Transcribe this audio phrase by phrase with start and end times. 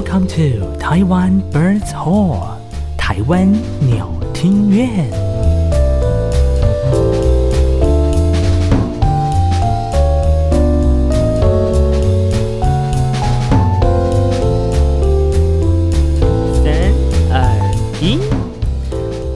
[0.00, 2.56] Welcome to Taiwan Birds Hall，
[2.96, 3.52] 台湾
[3.86, 5.29] 鸟听院。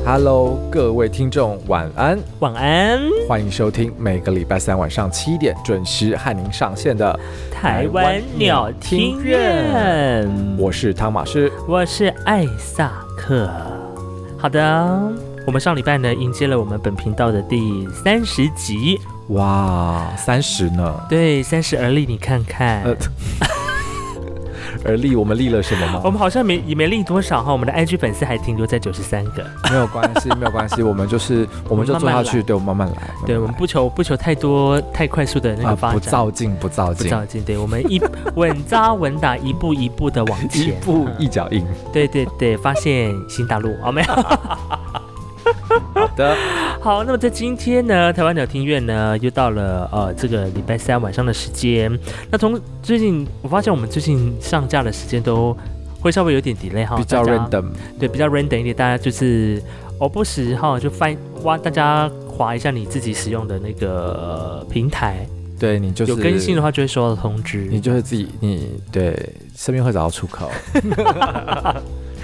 [0.05, 7.18] ，Hello，各位听众，晚安，晚安，欢迎收听每个礼拜三晚上七点准时和您上线的
[7.50, 10.29] 台湾鸟听院。
[10.59, 13.50] 我是汤马斯，我是艾萨克。
[14.36, 15.12] 好的，
[15.46, 19.00] 我们上礼拜呢迎接了我们本频道的第三十集。
[19.29, 21.00] 哇，三十呢？
[21.09, 22.82] 对，三十而立，你看看。
[22.82, 22.95] 呃
[24.85, 26.01] 而立，我们立了什么吗？
[26.05, 29.45] 我们好像没也没立多少哈，我们的 IG 粉丝还停留在九十三个。
[29.71, 33.11] 没有关系，没有关系，我们就是我们就做下去，对，我们慢慢来。
[33.27, 37.43] 对，我们不求不求太多太快速的那个发展，啊、不造进，不造进，不造进。
[37.43, 38.01] 对，我们一
[38.37, 41.65] 稳扎稳打，一步一步的往前，一步一脚印。
[41.93, 44.15] 对对对，发现新大陆，好没有？
[45.95, 46.37] 好的，
[46.81, 51.91] 好，那么在今天呢，台湾鸟听院呢又到了呃这个礼拜三晚上的时间。
[52.31, 55.56] 那从最近我发现我们最近上架的时间都
[56.01, 57.67] 会稍微有点 delay 哈，比较 random，
[57.98, 59.62] 对，比较 random 一点，大家就是
[59.98, 65.27] 偶不时哈就翻挖大家划一下你自己使用的那个、呃、平台，
[65.58, 69.17] 对你就是有更新的话就会收到通知，你就会自己你对
[69.56, 70.51] 身边会找到出口。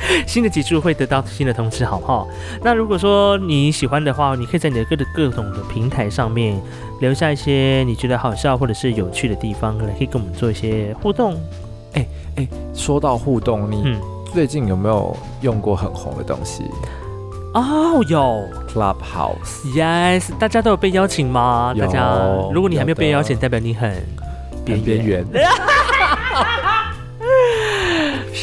[0.27, 2.29] 新的集数会得到新的通知，好不好？
[2.63, 6.61] 那如果说你喜欢的话，你可以在你的各的各种的平台上面
[7.01, 11.35] 留下一些你觉得好笑或者是有趣的地方，来可以跟我们做一些互动。
[11.95, 12.07] 哎
[12.37, 13.97] 哎，说到互动，你
[14.33, 16.65] 最近有没有用过很红的东西？
[17.53, 21.75] 哦、oh，有 Clubhouse，Yes，大家都有被邀请吗？
[21.77, 22.17] 大家，
[22.53, 23.93] 如果你还没有被邀请，代表你很
[24.65, 25.27] 边缘。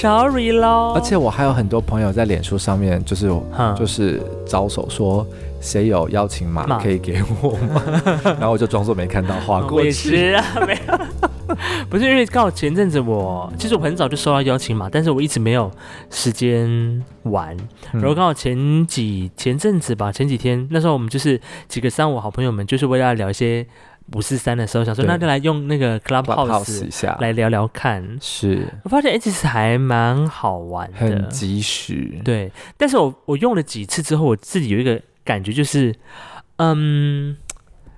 [0.01, 5.25] Sorry 咯，而且我还有很多朋友在脸书上面，就是、嗯、就是招手说，
[5.59, 7.81] 谁有邀请码可以给我吗？
[8.23, 9.91] 然后我就装作没看到，划过去。
[9.91, 11.55] 是啊，没有，
[11.89, 15.71] 不是因为刚好前阵子我其实我很早就收到邀请码，但是我一直没有
[16.11, 17.57] 时间玩。
[17.91, 23.65] 然后刚好前几前阵子吧，前几天那时候我们就是几个三五好朋友们，就是为了聊一些。
[24.13, 28.17] 五四三的时候，想说那就来用那个 Clubhouse 一下来聊聊看。
[28.21, 32.21] 是我发现哎，其实还蛮好玩的，很及时。
[32.23, 35.93] 对，但是我我用了几次之后，我自己有一个感觉，就是
[36.55, 37.35] 嗯，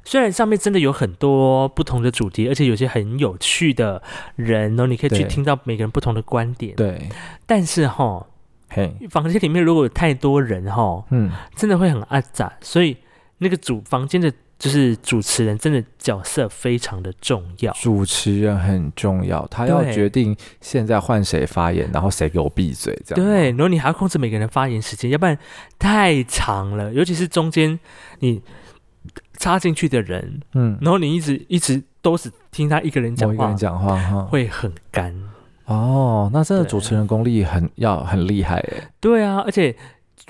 [0.04, 4.02] 虽然上面真的有很多不同的主题，而且有些很有趣的
[4.36, 6.76] 人，然后你可以去听到每个人不同的观点。
[6.76, 7.08] 对，
[7.46, 8.26] 但是哈，
[8.70, 12.98] 嘿，房间里面如果有太多人哈，嗯，真的会很阿杂，所以
[13.38, 14.34] 那个主房间的。
[14.60, 23.26] 就是主持人真的角色非常的重要，主持人很重要，他要决定现在换谁发言，然后谁给我闭嘴，这样。
[23.26, 25.38] 对，然后你还要控制每个人发言时间，要不然
[25.80, 27.80] 太长了，尤其是中间
[28.20, 28.42] 你
[29.38, 35.16] 插进去的人，嗯，然后你一直一直都是听他一个人讲话，一个人讲话哈，会很干。
[35.64, 38.92] 哦，那真的主持人功力很要很厉害哎。
[39.00, 39.74] 对啊，而且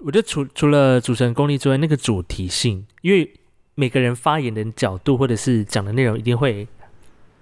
[0.04, 3.34] 我觉得除除了主持人功力之外，那个主题性，因为。
[3.80, 6.68] 每个人发言的角度或者是讲的内容一定会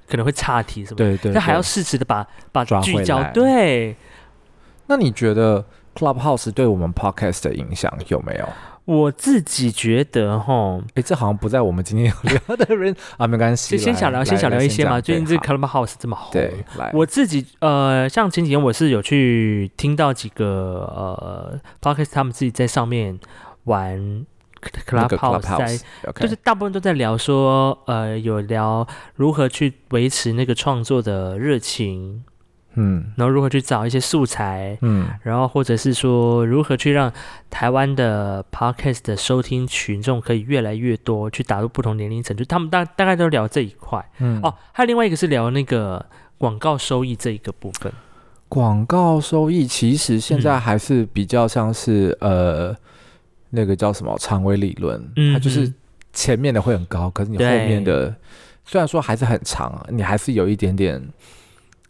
[0.07, 3.23] 可能会岔题什么，对对，但还要适时的把把聚焦。
[3.33, 3.95] 对，
[4.85, 5.65] 那你觉得
[5.95, 8.47] Clubhouse 对我们 Podcast 的影响有没有？
[8.85, 15.01] 我自己觉得哈，哎，这好像不在我们今天要聊的人 啊，没关系，就先小聊，先小聊一些嘛。
[15.01, 16.53] 最近这 Clubhouse 这么红，对，
[16.93, 23.19] 我自己呃，像前几天我是有去听到几个呃 Podcast，他们自己在上面
[23.63, 24.25] 玩。
[24.85, 25.77] Clubhouse 在
[26.13, 32.23] 就是大部分都在聊说，呃，有聊如何去维持那个创作的热情，
[32.75, 37.11] 嗯，然后如何去找一些素材，嗯，然后或者是说如何去让
[37.49, 46.05] 台湾的 Podcast 的收听群众可以越来越多，去打入不同年龄层，就他们大大概都聊这一块，嗯，哦，还有另外一个是聊那个
[46.37, 47.91] 广告收益这一个部分。
[48.49, 52.77] 广告收益其实现在还是比较像是、嗯、呃。
[53.49, 55.71] 那个叫什么长尾理论，嗯，它就是
[56.13, 58.13] 前面的会很高，可是你后面的
[58.65, 61.01] 虽然说还是很长，你还是有一点点，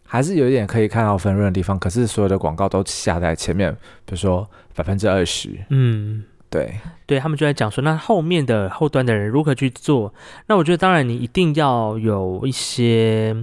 [0.04, 1.78] 还是有一点可以看到分润的地方。
[1.78, 3.72] 可是所有的广告都下在前面，
[4.04, 10.14] 比如说百分之二十，嗯，对，对他们就在讲说，那后面的后端的人如何去做？
[10.46, 13.36] 那我觉得当然你一定要有一些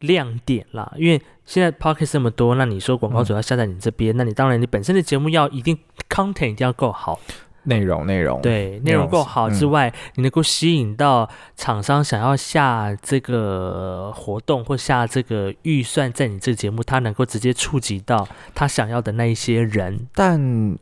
[0.00, 5.78] 亮点啦，因为现在 p o c k e t 这么多，那你说广告主要下在你这边，嗯，那你当然你本身的节目要一定。
[6.08, 7.20] content 一定要够好，
[7.64, 20.08] 内容内容对内容够好之外，嗯、你能够吸引到厂商想要下这个活动或下这个预算在你这个节目，他能够直接触及到他想要的那一些人。
[20.14, 20.40] 但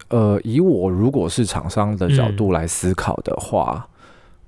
[0.08, 3.88] 呃，以我如果是厂商的角度来思考的话，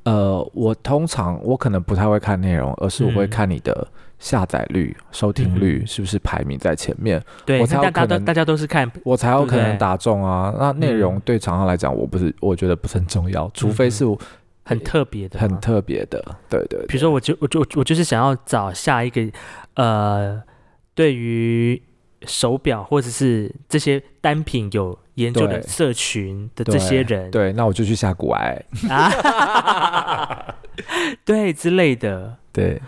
[0.05, 3.89] 嗯、呃，我通常我可能不太会看内容，而是我会看你的。
[4.19, 7.21] 嗯下载率、收听率是不是排名在前面？
[7.21, 10.53] 嗯、对，我才有可能大家都是看，我才有可能打中啊。
[10.59, 14.05] 那内容对厂商来讲，我不是，我觉得不是很重要，除非是
[14.65, 16.21] 很特别的、很特别的。
[16.49, 19.23] 对，对对，比如说，我就我就我就是想要找下一个
[19.75, 20.43] 呃，
[20.97, 21.81] 对于
[22.27, 28.61] 手表或者是这些单品有研究的社群的这些人，对，对，那我就去下古癌
[28.91, 30.57] 啊，
[31.25, 32.83] 对之类的，对。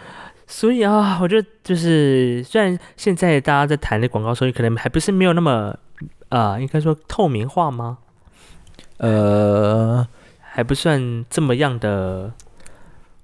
[0.52, 5.73] 所以啊，我觉得就是，虽然现在大家在谈的广告收益，可能还不是没有那么，
[6.29, 7.99] 呃，应该说透明化吗？
[8.97, 10.05] 呃，
[10.41, 12.32] 还不算这么样的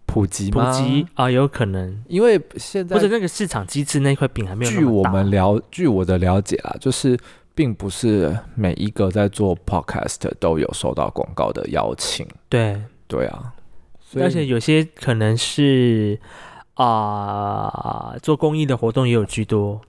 [0.06, 0.70] 普及吗？
[0.70, 4.70] 普及啊，有可能，因为现在或者那个市场机制那块饼还没有。
[4.70, 7.18] 据我们了，据我的了解啊，就是
[7.56, 12.24] 并不是每一个在做 podcast 都有收到广告的邀请。
[12.48, 13.52] 对，对啊，
[14.14, 16.18] 而且有些可能是。
[16.76, 19.80] 啊、呃，做公益的活动也有居多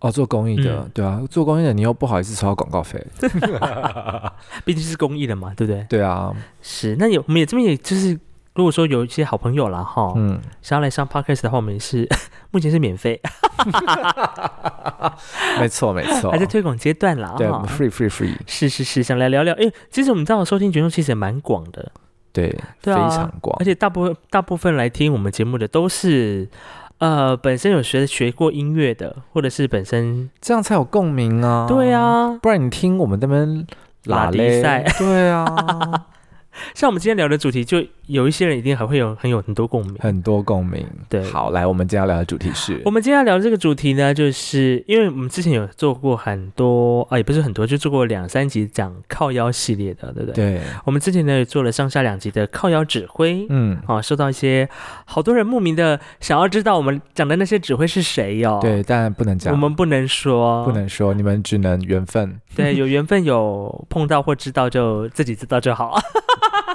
[0.00, 0.10] 哦。
[0.10, 3.06] 做公益的，嗯、对啊，做公益的你又不好意思收到广告费，
[4.64, 5.86] 毕竟是公益的嘛，对不对？
[5.88, 6.96] 对啊，是。
[6.98, 8.18] 那有我们也这边也就是，
[8.54, 12.08] 如果说有一些好朋友啦，哈，嗯，想要来上 Podcast 的话，我们是
[12.50, 13.20] 目前是免费，
[15.60, 21.92] 没 错没错，还在推广阶段啦，对，free free free，是是是，想来聊聊，哎，其实我们知道收听群众其实也蛮广的。
[22.34, 26.48] 对，对啊、非常广，而且大部分大部分来听我们节目的都是，
[26.98, 31.66] 呃，本身有学学过音乐的，或者是本身这样才有共鸣啊。
[31.68, 33.66] 对啊，不然你听我们那边
[34.04, 35.46] 拉力赛，对啊。
[36.72, 40.86] 像我们今天聊的主题，就有一些人一定还会有很有很多共鸣，很多共鸣。
[41.08, 50.54] 对，好，来，我们今天要聊的主题是，我们今天要聊的这个主题呢，就是因为我们之前有做过很多啊，也不是很多，就做过两三集讲靠腰系列的，对不对？
[50.54, 50.60] 对。
[50.84, 54.68] 我们之前呢也做了上下两集的靠腰指挥，嗯，啊，收到一些
[55.06, 58.58] 好多人慕名的想要知道我们讲的那些指挥是谁哟。
[58.60, 62.38] 对，但不能讲，我们不能说，不能说，你们只能缘分。
[62.54, 65.98] 对，有缘分有碰到或知道就自己知道就好。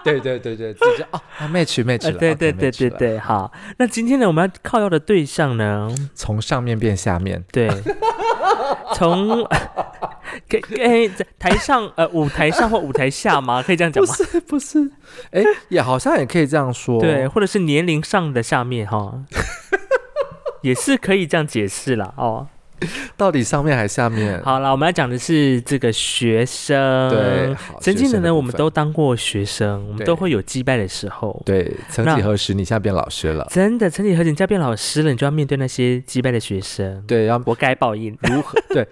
[0.04, 1.22] 对对对对，直接哦
[1.52, 3.52] ，match match 了，对对对对对，好。
[3.78, 7.70] 那今天呢，我们要靠要的对象呢，从上面变下面，对，
[8.96, 9.48] 从
[10.48, 13.62] 给给台上呃舞台上或舞台下吗？
[13.62, 14.14] 可以这样讲吗？
[14.16, 14.92] 不是不是，
[15.32, 19.24] 哎，也好像也可以这样说，对，或者是年龄上的下面哈，
[20.62, 22.48] 也是可以这样解释了哦。
[23.18, 24.42] 到底上面还是下面？
[24.44, 27.10] 好了，我们要讲的是这个学生。
[27.10, 31.42] 对，曾经的呢，我们都当过学生，我们都会有击败的时候。
[31.46, 33.48] 对，曾几何时，你现在变老师了。
[33.50, 37.04] 真的，曾几何时，你现在变老师了，你就要面对那些击败的学生。
[37.06, 38.18] 对，要活该报应。
[38.22, 38.60] 如何？
[38.74, 38.88] 对，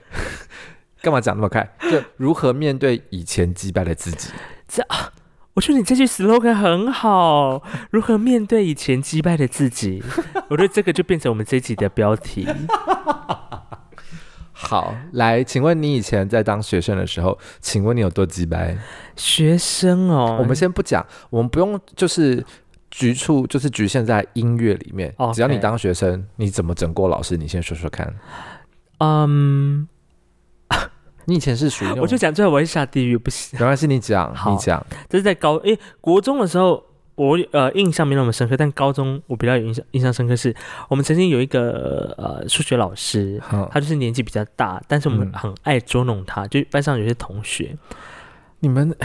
[1.02, 1.68] 干嘛讲那么快？
[1.90, 4.30] 就如何面对以前击败的自己？
[4.68, 5.14] 这啊，
[5.54, 7.64] 我说你这句 slogan 很好。
[7.92, 10.04] 如何面对以前击败的自己？
[10.50, 12.48] 我觉得这个就变成我们这一集的标题。
[14.60, 18.76] 好，来，请问你以前在当学生的时候，请问你有多鸡掰？
[19.16, 22.44] 学生哦，我们先不讲，我们不用就是
[22.90, 25.14] 局促，就是局限在音乐里面。
[25.32, 27.38] 只要你当学生，你怎么整过老师？
[27.38, 28.12] 你先说说看。
[28.98, 29.88] 嗯
[30.70, 30.78] ，um,
[31.26, 31.90] 你以前是属于……
[32.02, 33.60] 我就讲最后我会下地狱，不行。
[33.60, 34.84] 没关系，你讲，你讲。
[35.08, 36.84] 这是在高诶，国中的时候。
[37.18, 40.56] 我呃印象没那么深刻，但高中我比较有印象，印象深刻是
[40.88, 47.76] 我们曾经有一个呃数学老师，他就是年纪比较大，但是我们很爱捉弄他，嗯、就班上有些同学，
[48.60, 48.96] 你们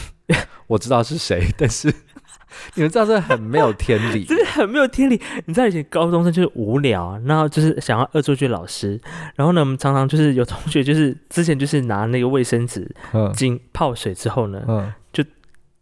[0.68, 1.88] 我知道是谁，但是
[2.74, 5.18] 你们知道这很没有天理， 真的很没有天理。
[5.46, 9.00] 你知道以前高中生就是无聊，然后就是想要恶作剧老师，
[9.34, 12.94] 然后呢，我们常常就是有同学就是之前就是拿那个卫生纸
[13.34, 15.24] 浸泡水之后呢，嗯、就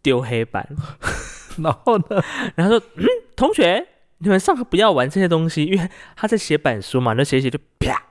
[0.01, 0.65] 丢黑板。
[1.57, 2.05] 然后呢？
[2.55, 3.85] 然后说：“嗯，同学，
[4.19, 8.01] 你们上课不要玩这些东西，因为他在写板书嘛，那写写就啪。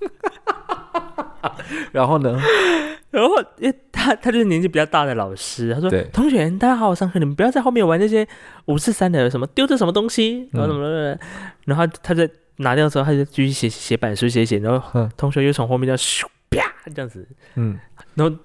[1.92, 2.40] ”然后呢？
[3.10, 8.26] 然后因为他他就是年纪比较大的老师，他说：“同学，大家好好上课，你们不要在后面玩这些
[8.66, 11.14] 五四三的什么丢着什么东西，然后什么的。
[11.14, 11.18] 嗯”
[11.66, 14.58] 然后他在拿掉之后，他就继续写写板书，写写。
[14.58, 17.78] 然后同学又从后面这样咻啪这样子，嗯，
[18.14, 18.36] 然后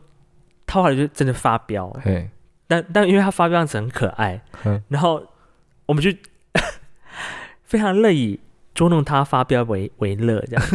[0.65, 1.89] 他后来就真的发飙。
[2.04, 2.27] 嘿
[2.68, 5.24] 但但因为他发飙样子很可爱，嗯、然后
[5.86, 6.10] 我们就
[7.64, 8.40] 非常乐意
[8.74, 10.66] 捉弄他发飙为为乐，这样，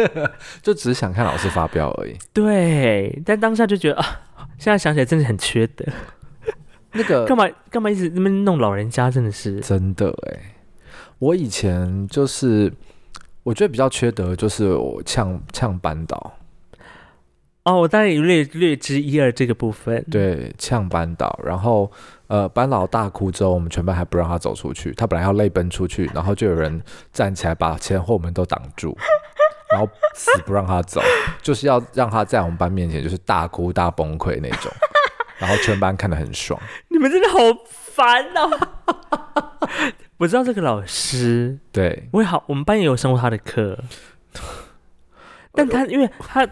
[0.62, 2.16] 就只是想看老师发飙而已。
[2.32, 4.20] 对，但当下就觉得啊，
[4.58, 5.84] 现在想起来真的很缺德。
[6.92, 10.42] 那个 干嘛干嘛一直那么弄老人家，真的是真的哎、欸。
[11.18, 12.72] 我以前就是
[13.42, 16.32] 我觉得比较缺德，就是我呛呛班导。
[17.64, 20.02] 哦，我当然也略略知一二这个部分。
[20.10, 21.92] 对，呛班导，然后
[22.26, 24.92] 呃，班导大哭之后，我们全班还不让他走出去。
[24.92, 28.96] 他本来要泪奔出去，然后就有人站起来把前后门都挡住，
[29.70, 31.02] 然后死不让他走，
[31.42, 34.72] 就是要让他在我们班面前就是大哭大崩溃那种。
[35.38, 36.58] 然后全班看得很爽。
[36.88, 37.38] 你们真的好
[37.68, 39.92] 烦哦！
[40.16, 43.78] 我知道这个老师，对，我也好，我们班也有上过他的课，
[45.52, 46.48] 但他因为他。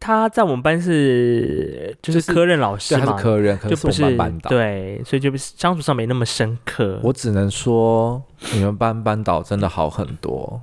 [0.00, 7.00] 他在我们班是就是科任老师嘛，就是、他是科任，可是我们班班导，就是对，所以就相处上没那么深刻。
[7.02, 10.60] 我只能说，你们班班导真的好很多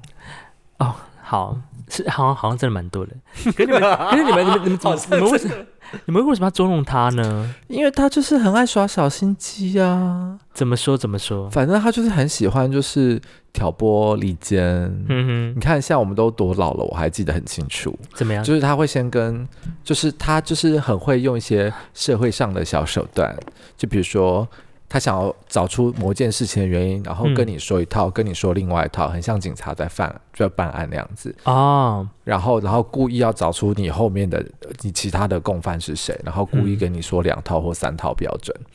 [0.78, 0.96] 哦。
[1.28, 1.58] 好，
[1.90, 3.12] 是好像好像真的蛮多的。
[3.46, 5.56] 可是你们， 可是你们，你们，你们怎么，你们为什么？
[6.06, 7.54] 你们为什么要捉弄他呢？
[7.68, 10.38] 因为他就是很爱耍小心机啊。
[10.54, 10.98] 怎么说？
[10.98, 11.50] 怎么说？
[11.50, 13.22] 反正他就是很喜欢，就是
[13.54, 14.64] 挑拨离间。
[15.08, 17.98] 嗯哼，你看，像我们都多老了，我还记得很清楚。
[18.14, 18.44] 怎么样？
[18.44, 19.48] 就是他会先跟，
[19.84, 23.36] 就是他就是很会用一些社会上的小手段，
[23.78, 24.48] 就比如说。
[24.88, 32.08] 他想要找出某件事情的原因，然后跟你说一套，嗯、跟你说另外一套，很像警察在犯就要办案那样子哦。
[32.24, 34.46] 然后，然后故意要找出你后面的
[34.82, 38.66] 你其他的共犯是谁，然后故意跟你说两套或三套标准，嗯、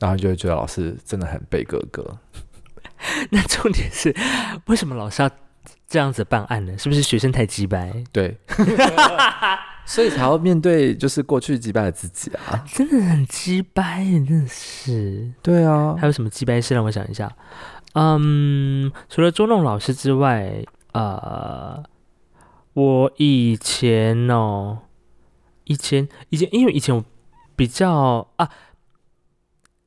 [0.00, 2.18] 然后就会觉得老师真的很背哥哥。
[3.30, 4.14] 那重点是
[4.66, 5.30] 为什么老师要
[5.88, 6.76] 这样子办案呢？
[6.78, 8.02] 是不是学生太鸡掰？
[8.10, 8.36] 对。
[9.86, 14.69] 所以才要面对就是过去击败的自己啊，真的很击败，真的是。
[15.42, 17.30] 对啊，还有什么鸡掰事让我想一下？
[17.94, 21.82] 嗯，除了捉弄老师之外，呃，
[22.74, 24.78] 我以前哦，
[25.64, 27.04] 以前以前因为以前我
[27.56, 28.48] 比较啊，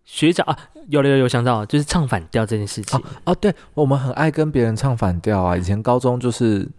[0.03, 0.57] 学长啊，
[0.89, 2.99] 有了有有想到，就是唱反调这件事情。
[2.99, 6.69] 哦，哦，对，我们很爱跟别人唱反调啊，以前高中就是。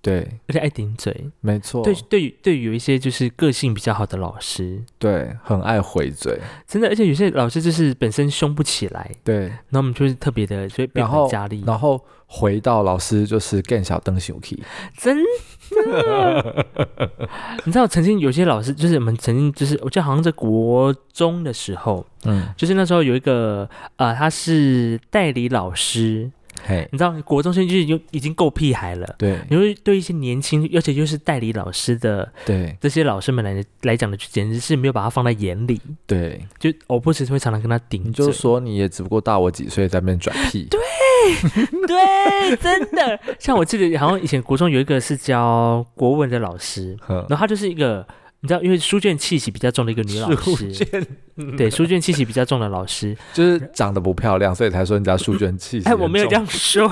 [0.00, 1.82] 对，而且爱顶嘴，没错。
[1.82, 6.88] 对，对于对于有一些就是个性比较好的老师，对，很爱回嘴，真的。
[6.88, 11.64] 而且有些老师就是本身凶不起来，对，然后我们就是特别的，所以变本加厉。
[11.66, 14.62] 然后回到老师就是更小灯小 key，
[14.96, 16.66] 真的。
[17.66, 26.30] 你知道曾经有些老师，就是我们曾经就是，我记得好像在国中的时候，嗯，就是那时候有一个呃，他是代理老师。
[26.66, 32.76] 嘿，你知道国中生就已经已经够屁孩了，对，因为对一些年轻，而且又是代理老师的，对。
[32.80, 48.06] 这些老师们来来讲的，简直是没有把他放在眼里，对，就我不时会常常跟他顶，你就说你也只不过大我几岁，在那边转屁， 对对，真的， 像我记得好像以前国中有一个是教国文的老师，然后他就是一个。
[48.40, 50.96] 你知道，因为书卷气息比较重的一个女老师，
[51.56, 55.88] 对书卷气息比较重的老师，就是长得不漂亮，所以才说人家书卷气息。
[55.88, 56.88] 哎，我没有这样说。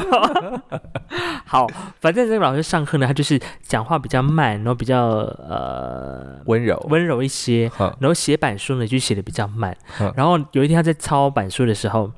[1.47, 1.67] 好，
[2.01, 9.77] 反正这个老师上课呢，他就是讲话比较慢，然后比较呃温柔温柔一些，然后写板书呢就写的比较慢。
[10.17, 12.11] 然后有一天他在抄板书的时候。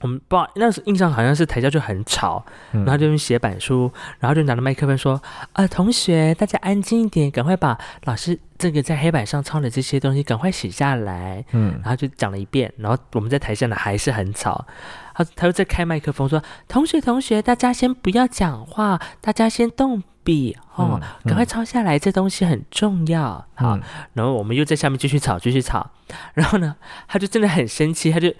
[0.00, 3.90] 我们不知道，那时印象好像是台教就很吵，然后就用写板书，
[4.20, 5.20] 然后就拿着麦克风说
[5.54, 14.66] ：“啊，同学，大家安静一点，赶快把老师这个在黑板上抄的这些东西赶快写下来。”嗯，然后就讲了一遍，然后我们在台下呢还是很吵，
[15.14, 23.78] 他他又在开麦克风说：“同学，同学，大家先不要讲话，大家先动笔哦，赶快抄下来，这东西很重要。”好，
[24.12, 25.90] 然后我们又在下面继续吵，继续吵，
[26.34, 26.76] 然后呢，
[27.08, 28.32] 他就真的很生气，他就。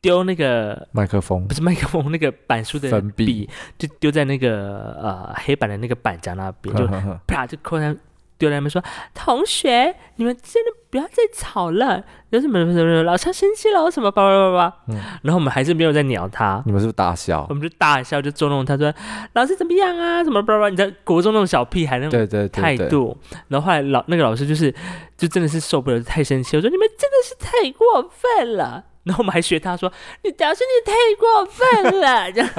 [0.00, 6.86] 丢那个麦克风，不是麦克风， 那个板书的粉笔就丢在那个呃黑板的那个板夹那边， 就
[7.26, 7.94] 啪就扣在
[8.38, 14.76] 丢在那边说：“同学，你们真的不要再吵了，有什么什么什么，老师生气了，什么叭叭叭叭。”
[15.20, 17.44] 然后我们还是没有在鸟他，你们是不是大笑？
[17.50, 18.90] 我们就大笑，就捉弄他说
[19.34, 20.24] ：“老师怎么样啊？
[20.24, 20.70] 什么叭叭？
[20.70, 23.14] 你在国中那种小屁孩那种态度。”
[23.48, 24.74] 然后后来老那个老师就是
[25.18, 29.92] 就真的是受不了，太生气，我说：“你们真的是太过分了。”然后我们还学他说
[30.24, 32.50] ：“你表示你太过分了。”这样，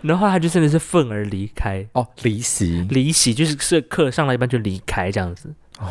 [0.02, 5.86] 然后他就真的是愤而离开哦，离席，离席就是是课上了一半就离开这样子哦。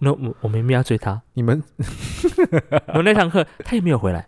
[0.00, 1.62] 那我我明明要追他，你们
[2.94, 4.26] 我那堂课他也没有回来，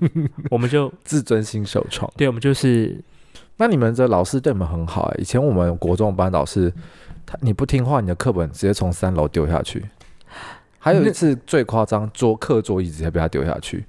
[0.50, 2.10] 我们就自尊心受创。
[2.16, 3.02] 对，我们就是。
[3.58, 5.16] 那你们的老师对你们很好哎。
[5.18, 6.70] 以前我们国中班老师，
[7.24, 9.82] 他你不听话，你的课本直接从三楼丢下去。
[10.86, 13.84] 还有一次最夸张，桌课桌椅直接被他丢下去。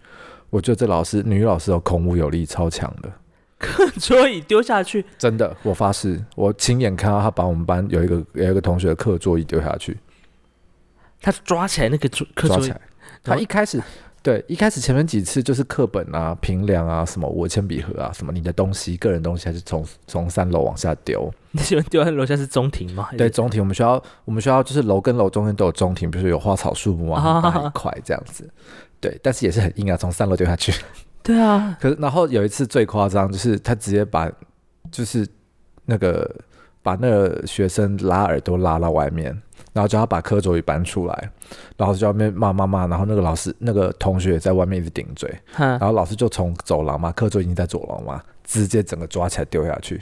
[0.49, 3.11] 我觉得这老师女老师有孔武有力，超强的。
[3.59, 9.95] 课桌椅丢下去，真的，我发誓，我亲眼看到他把我们班有一个有一个同学的课桌椅丢下去。
[11.21, 12.73] 他抓起来那个桌课桌椅，
[13.23, 13.79] 他一开始。
[14.27, 21.33] 对，一开始前面几次就是课本啊、平梁啊、什么我铅笔盒啊、什么你的东西、个人东西，还是从从三楼往下丢。
[21.51, 23.07] 你喜欢丢在楼下是中庭吗？
[23.17, 23.61] 对，中庭。
[23.61, 28.45] 我们学校我们学校就是楼跟楼中间都有中庭，比如说有花草树木啊，很大一块这样子。
[28.99, 30.73] 对，但是也是很硬啊，从三楼丢下去。
[31.23, 31.77] 对啊。
[31.79, 34.29] 可是然后有一次最夸张，就是他直接把
[34.91, 35.25] 就是
[35.85, 36.29] 那个
[36.83, 39.41] 把那个学生拉耳朵拉到外面。
[39.77, 41.31] 然后叫他把课桌椅搬出来，
[41.77, 50.01] 老师在外面骂骂骂，然后那个老师那个同学也在外面一直顶嘴，然后老师就从走廊嘛，课桌已经在走廊嘛，直接整个抓起来丢下去。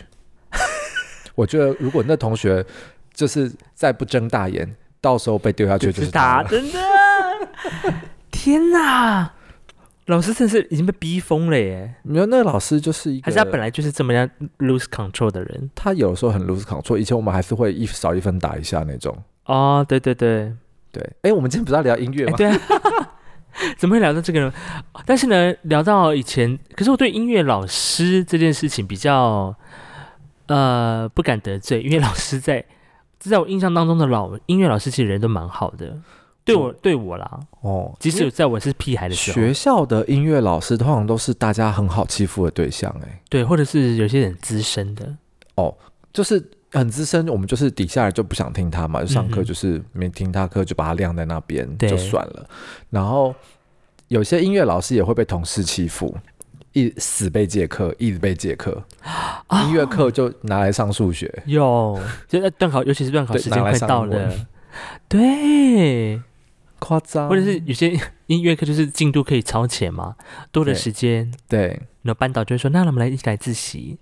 [1.36, 2.66] 我觉得如果那同学
[3.14, 6.80] 就是再不睁大眼，到时候被丢下去就是他，真的。
[8.32, 9.34] 天哪，
[10.06, 11.96] 老师真是已经被逼疯了耶！
[12.04, 14.30] 没有，那个老师就是一个，还是他本来就是这么样
[14.60, 15.70] lose control 的人？
[15.76, 19.14] 他有时候很 lose control，以前我们还是会一少一分打一下那种。
[19.46, 20.52] 哦，对对对
[20.92, 22.34] 对，哎，我们今天不是要聊音乐吗？
[22.38, 22.58] 对啊，
[23.78, 24.54] 怎么会聊到这个呢？
[25.06, 29.56] 但是呢，聊到以前，可是我对音乐老师这件事情比较
[30.48, 32.66] 呃不敢得罪，因为老师在
[33.20, 35.96] 在我印象当中的老音乐老师其实人都蛮好的，
[36.44, 45.16] 对我对我啦哦，即使在我是屁孩的时候，学校的音乐老师通常都是大家很好欺负的对象，哎，对，或者是有些人资深的
[45.56, 45.76] 哦，
[46.12, 46.52] 就是。
[46.76, 52.50] 很资深，我们就是底下人就不想听他嘛，就上课就是没听他课，就把他晾在那边就算了。
[52.90, 53.34] 然后
[54.10, 56.16] 有些音乐老师也会被同事欺负，
[56.74, 58.84] 一死被借课，一直被借课。
[59.66, 64.32] 音乐课就拿来上数学，有就在段考，尤其是段考时间快到了，
[65.08, 66.22] 对，
[66.80, 67.30] 夸张。
[67.30, 70.16] 或者是有些音乐课就是进度可以超前嘛，
[70.52, 73.98] 多的时间，对，然后班导就会说：“那我们来一起来自习。”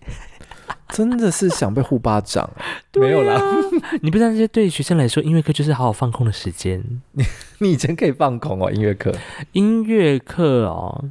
[0.90, 2.50] 真的是想被呼巴掌，
[3.00, 3.42] 没有啦。
[4.02, 6.84] 你不知道这些对学生来说，音乐课就是好好放空的时间。
[7.14, 7.24] 你
[7.60, 9.14] 你以前可以放空哦，音乐课。
[9.54, 11.06] 音乐课哦，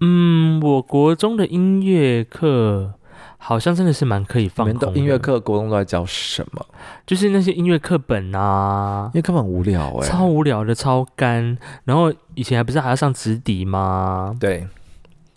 [0.00, 2.92] 嗯，我国中的音乐课
[3.38, 4.98] 好像真的是蛮可以放空的。
[4.98, 6.66] 音乐课国中都在教什么？
[7.06, 11.56] 就是那些音乐课本啊，因为课本无聊哎，超无聊的，超干。
[11.84, 14.36] 然后以前还不是还要上直笛吗？
[14.38, 14.66] 对，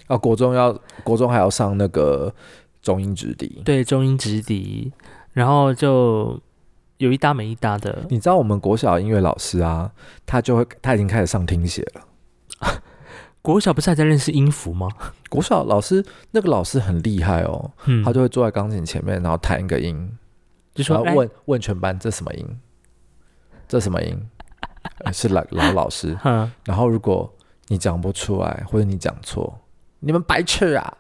[0.08, 2.34] 啊，国中要国中还要上那个。
[2.82, 4.92] 中音直笛，对，中音直笛，
[5.34, 6.40] 然后就
[6.98, 8.06] 有一搭没一搭的。
[8.10, 9.92] 你知道我们国小音乐老师啊，
[10.26, 12.08] 他就会他已经开始上听写了。
[13.42, 14.88] 国小不是还在认识音符吗？
[15.30, 20.18] 国小老师那个老师很厉害哦，嗯、他就会坐在钢琴前面，然后弹一个音，
[20.76, 22.60] 就说问问全班这什么音？
[23.68, 24.30] 这什么音？
[25.12, 26.16] 是老老老师。
[26.66, 27.32] 然后如果
[27.68, 29.60] 你讲不出来，或者你讲错，
[30.00, 30.98] 你们白痴啊！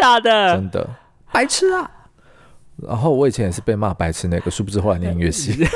[0.00, 0.56] 假的？
[0.56, 0.88] 真的，
[1.32, 1.90] 白痴啊！
[2.76, 5.64] 然后我以前也是被骂白痴那个，殊不知后来念音乐系，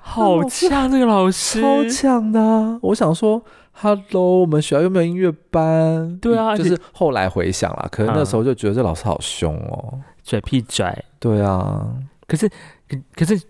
[0.00, 2.78] 好强这个老师，超强的啊。
[2.82, 6.18] 我想说，Hello，我们学校有没有音乐班？
[6.18, 11.04] 对啊，就是后来回想啦，可是那时候就觉得这老师好凶哦，拽屁拽。
[11.18, 11.86] 对啊，
[12.26, 12.48] 可是，
[12.88, 13.40] 可可是。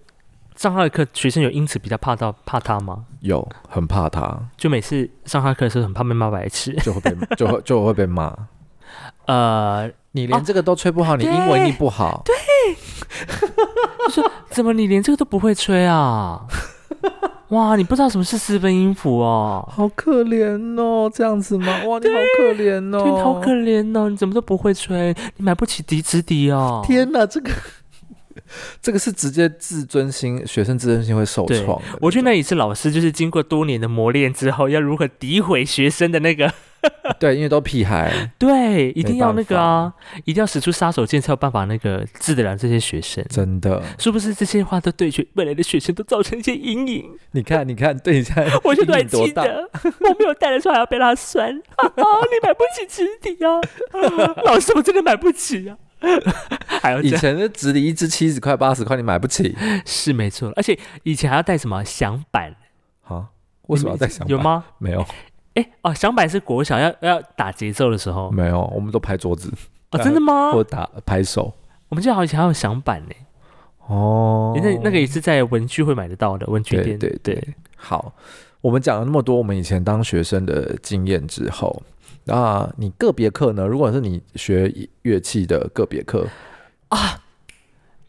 [0.56, 3.04] 上他的课，学生有因此比较怕到怕他吗？
[3.20, 4.38] 有，很怕他。
[4.56, 8.34] 就每次上他课的时候，很怕被骂白痴，就会被 就会就会被骂。
[9.26, 12.22] 呃，你连这个都吹不好，哦、你英文力不好。
[12.24, 12.34] 对，
[14.06, 16.46] 就说怎么你连这个都不会吹啊？
[17.50, 19.64] 哇，你不知道什么是四分音符哦？
[19.70, 21.66] 好可怜哦，这样子吗？
[21.84, 25.14] 哇，你好可怜哦，对，好可怜哦，你怎么都不会吹？
[25.36, 26.82] 你买不起笛子笛哦？
[26.84, 27.50] 天哪，这个。
[28.82, 31.80] 这个是直接自尊心，学生自尊心会受创。
[32.00, 36.52] 我觉得那也是老师就是经过多年的磨练之后，要如何诋毁学生的那个。
[37.18, 38.12] 对，因为都屁孩。
[38.38, 39.92] 对，一定要那个啊，
[40.24, 43.24] 一定要使出杀手锏才有办法那个治得了这些学生。
[43.28, 47.10] 真的，是不是这些话都对学未来的学生都造成一些阴影？
[47.32, 51.50] 你看，你看，对一下，我就在记得，我没有带的时候还要被他酸。
[51.50, 53.58] 啊，你买不起直笛啊？
[54.44, 55.76] 老师，我真的买不起啊。
[57.02, 60.52] 以前的直笛一支七十块八十块，你买不起，是没错。
[60.56, 62.54] 而且以前还要带什么响板
[63.04, 63.28] 啊？
[63.62, 64.28] 为什么要带响板？
[64.28, 64.64] 有吗？
[64.78, 65.00] 没有。
[65.54, 69.52] 哎、欸、哦，响板是国小要要打节奏的时候，没有，我们都拍桌子。
[69.90, 70.52] 哦，真的吗？
[70.52, 71.52] 或打拍手。
[71.88, 73.14] 我们记得好像以前还有响板呢。
[73.86, 76.98] 哦，那那个也是在文具会买得到的文具店。
[76.98, 77.54] 对对对。
[77.76, 78.12] 好，
[78.66, 81.80] 我们讲了那么多，我们以前当学生的经验之后。
[82.24, 83.64] 那，你个别课呢？
[83.64, 86.26] 如果是你学乐器的个别课。
[86.88, 87.22] 啊，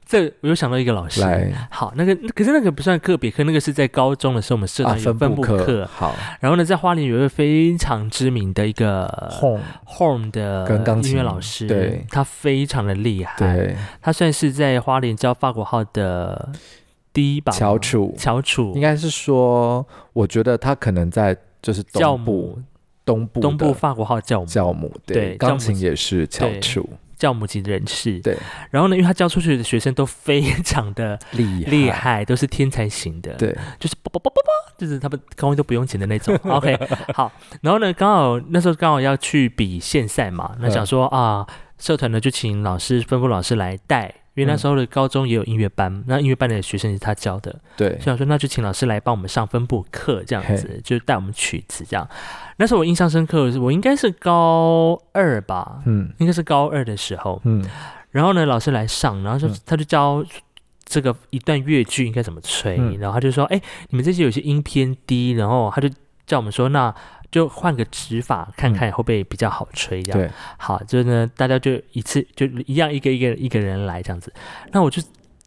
[0.03, 1.67] 这我又想到一个老师，来。
[1.69, 6.15] 好，那个可是那个不算个别课，那个是在高中的时候我们社团有分部课，啊、好。
[6.39, 9.05] 然后呢，在花莲有一个非常知名的一个
[9.39, 10.67] home home 的
[11.03, 16.49] 音乐老师，对，他非常的厉害，对，他算是在花莲教法国号的
[17.17, 18.73] 第一把翘楚，翘楚。
[18.75, 22.61] 应该是说，我觉得他可能在就是教母
[23.03, 24.45] 东部东部法国号教母。
[24.45, 26.87] 教母，对，钢琴也是翘楚。
[27.17, 28.37] 教母级人士，对，
[28.69, 36.37] 然后呢，因为他教出去的学生都非常的厉害，厉害，都是天才型的，对，就是啵啵啵啵啵，就是他们高音都不用钱的那种。
[36.45, 36.77] OK，
[37.15, 37.31] 好，
[37.63, 41.47] 然后呢，刚好那时候刚好要去比县赛嘛，那想说啊，
[41.79, 44.13] 社团呢就请老师吩咐老师来带。
[44.37, 52.07] 因为那时候的高中也有音乐班，嗯、那音乐班的学生是他教的，对，所以我说那就请老师来帮我们上分部课，这样子，就带我们曲子这样。
[52.57, 57.65] 那时候我印象深刻的是，我应该是高二吧，嗯，应该是高二的时候，嗯，
[58.11, 60.23] 然后呢，老师来上，然后就他就教
[60.85, 65.89] 这个一段乐句应该怎么吹，嗯、然后他就说，哎，你们这些有些音偏低，然后他就
[66.27, 66.93] 叫我们说那。
[67.29, 74.33] 就换个指法看看会不会比较好吹，这样、好，就呢，大家就一次就一样一个一个一个人来这样子，
[74.71, 75.01] 那我就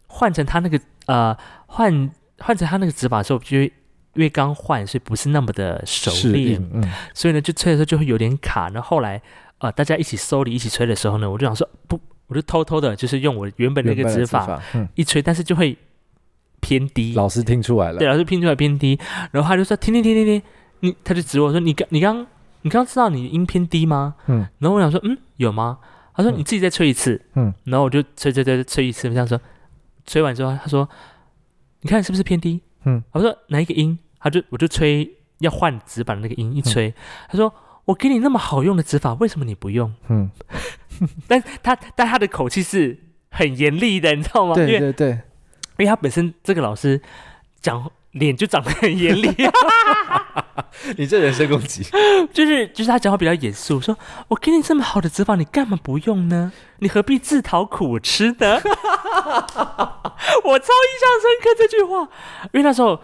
[0.07, 3.71] 换成他那个呃换换成他那个指法的时候，就因
[4.17, 6.83] 为刚换，所以不是那么的熟练，嗯，
[7.15, 8.69] 所以呢就吹的时候就会有点卡。
[8.69, 9.23] 然后后来
[9.59, 14.61] 呃大家一起收礼一起吹的时候呢，我就想说不，我就偷偷的就是用我原本那个指法，
[14.95, 15.77] 一吹，但是就会
[16.61, 17.15] 偏低。
[17.15, 18.99] 老师听出来了，对，老师听出来偏低，
[19.31, 20.43] 然后他就说听听听听听。
[20.81, 22.27] 你他就指我说，你刚你刚
[22.63, 24.15] 你刚知道你音偏低吗？
[24.27, 25.79] 嗯，然后我想说，嗯，有吗？
[26.15, 29.41] 他说你自己再吹一次，嗯，然后我就吹吹吹吹一次，这样说，
[30.05, 30.87] 吹完之后他说，
[31.81, 32.61] 你看是不是偏低？
[32.85, 33.99] 嗯，我说哪一个音？
[34.19, 36.93] 他就我就吹要换指板的那个音一吹，
[37.29, 37.51] 他说
[37.87, 39.91] 我给你那么好用的指法，为什么你不用？
[40.09, 40.31] 嗯，
[41.27, 42.99] 但他但他的口气是
[43.31, 44.55] 很严厉的，你知道吗？
[44.55, 45.21] 对对对，因
[45.79, 47.01] 为他本身这个老师
[47.61, 47.91] 讲。
[48.13, 49.35] 脸就长得很严厉，
[50.97, 51.85] 你这人身攻击，
[52.33, 53.97] 就是就是他讲话比较严肃，说
[54.29, 56.53] 我给你这么好的指法，你干嘛不用呢？
[56.79, 58.61] 你何必自讨苦吃呢？
[60.45, 62.09] 我超印象深刻这句话，
[62.53, 63.01] 因为那时候。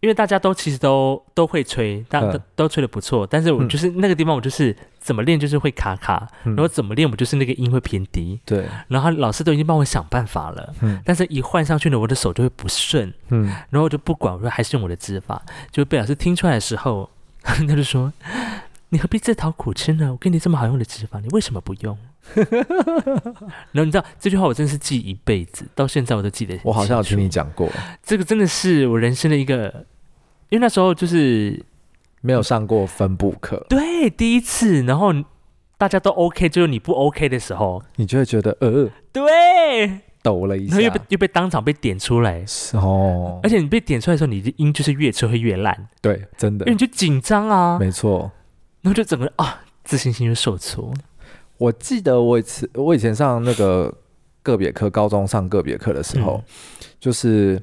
[0.00, 17.10] 因为大家都其实都都会吹，大家都都吹的不错，但是我就是那个地方，我就是怎么练就是会卡卡，然后怎么练我就是那个音会偏低，对，然后老师都已经帮我想办法了，但是一换上去呢，我的手就会不顺，嗯，然后我就不管，我说还是用我的指法，就被老师听出来的时候，
[17.42, 18.12] 他就说。
[18.90, 20.12] 你何必自讨苦吃呢？
[20.12, 21.98] 我给你这么好用的指法，你为什么不用？
[22.34, 26.58] 然 后你知道这句话，我真的是记一辈子，到现在我都记得。
[26.64, 27.68] 我好像有听你讲过，
[28.02, 29.66] 这个真的是我人生的一个，
[30.48, 31.64] 因为那时候就是
[32.20, 35.12] 没有上过分部课，对，第一次，然后
[35.78, 48.30] 大家都 OK，就是你不 OK 的时候，你就会觉得呃，对，抖了一下，然后又被又被当场被点出来，哦，而且你被点出来的时候，你的音就是越吹会越烂，对，真的，因为你就紧张啊，没错。
[48.82, 50.94] 然后就整个啊，自信心就受挫。
[51.58, 53.92] 我记得我以前我以前上那个
[54.42, 56.44] 个别课，高中上个别课的时候，嗯、
[57.00, 57.62] 就是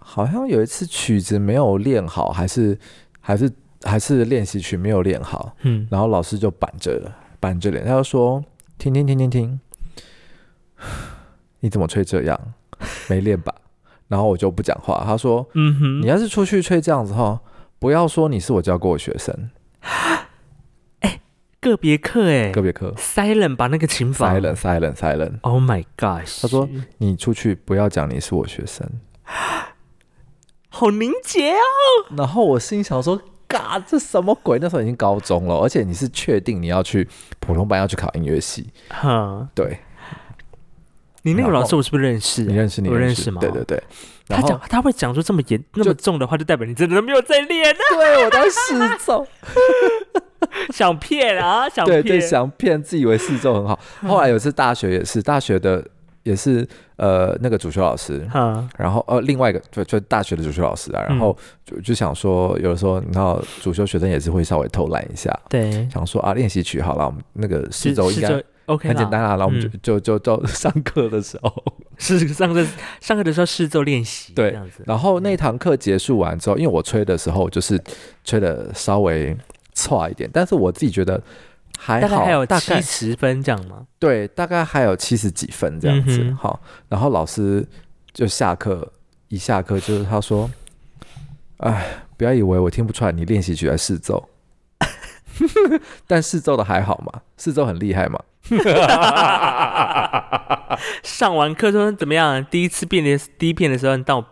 [0.00, 2.78] 好像有一次曲子没有练好，还是
[3.20, 3.50] 还是
[3.82, 8.42] 还是练习曲没有练好，嗯，然后老师就板着板着脸，他就说
[8.78, 9.60] ：“听听听听听，
[11.60, 12.40] 你怎么吹这样？
[13.08, 13.54] 没练吧？”
[14.08, 15.02] 然后我就不讲话。
[15.04, 17.40] 他说：“嗯哼，你要是出去吹这样子哈，
[17.78, 19.50] 不要说你是我教过的学生。”
[21.64, 25.38] 个别课哎，个别课，silent 把那个琴房，silent，silent，silent。
[25.40, 26.42] Oh my gosh！
[26.42, 28.86] 他说：“你出去不要讲你是我学生，
[30.68, 31.56] 好凝结哦。”
[32.16, 34.58] 然后我心想说：“嘎，这什么鬼？
[34.60, 37.08] 那时候已经高中了，而且你是确定你要去
[37.40, 38.68] 普通班要去考音乐系？
[38.90, 39.78] 哈，对。
[41.22, 42.42] 你那个老师我是不是认识？
[42.42, 42.82] 你认识？
[42.82, 43.40] 你认识吗？
[43.40, 43.82] 对对对。
[44.28, 47.78] 他讲他会讲出这么严那么重的话，就代表你真的没有在练啊。
[47.90, 49.26] 对，我在试奏。
[50.72, 51.68] 想骗啊！
[51.68, 53.78] 想骗，对对，想骗，自以为视奏很好。
[54.02, 55.84] 后来有一次大学也是，大学的
[56.22, 71.52] 也是呃那个主修老师，嗯、然后呃另外一个就就大学的主修老师啊，然后就就想说，有的时候你知道主修学生也是会稍微偷懒一下，对，想说啊练习曲好了，我们那个四周应该 OK 很简单啊，然后我们就、嗯、就就就上课的时候。
[71.96, 72.66] 是上课
[73.00, 77.80] 上课的时候试奏练习，对，然后那堂课结束完之后，因为我吹的时候就是
[78.24, 79.36] 吹的稍微。
[79.74, 81.20] 差一点，但是我自己觉得
[81.76, 83.86] 还好，大概还有七十分这样吗？
[83.98, 86.22] 对，大概还有七十几分这样子。
[86.22, 87.66] 嗯、好，然后老师
[88.12, 88.92] 就下课，
[89.28, 90.50] 一下课就是他说
[91.58, 94.28] ：“哎，不要以为我听不出来你练习曲在试奏，
[96.06, 98.22] 但试奏的还好嘛，试奏很厉害嘛。”
[101.02, 102.44] 上完课说怎么样？
[102.44, 104.24] 第一次变的第一遍的时候，你当我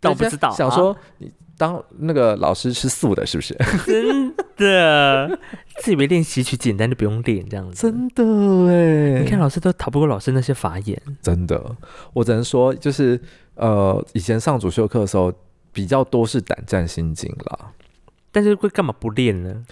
[0.00, 3.54] 当我不知道，想说你当那个老师吃素的，是不是？
[3.86, 5.38] 真的，
[5.80, 7.82] 自以为练习曲简单就不用练这样子。
[7.82, 8.22] 真的
[8.70, 11.00] 哎，你看老师都逃不过老师那些法眼。
[11.22, 11.76] 真的，
[12.12, 13.20] 我只能说，就是
[13.54, 15.32] 呃，以前上主修课的时候
[15.72, 17.72] 比较多是胆战心惊啦。
[18.32, 19.64] 但是会干嘛不练呢？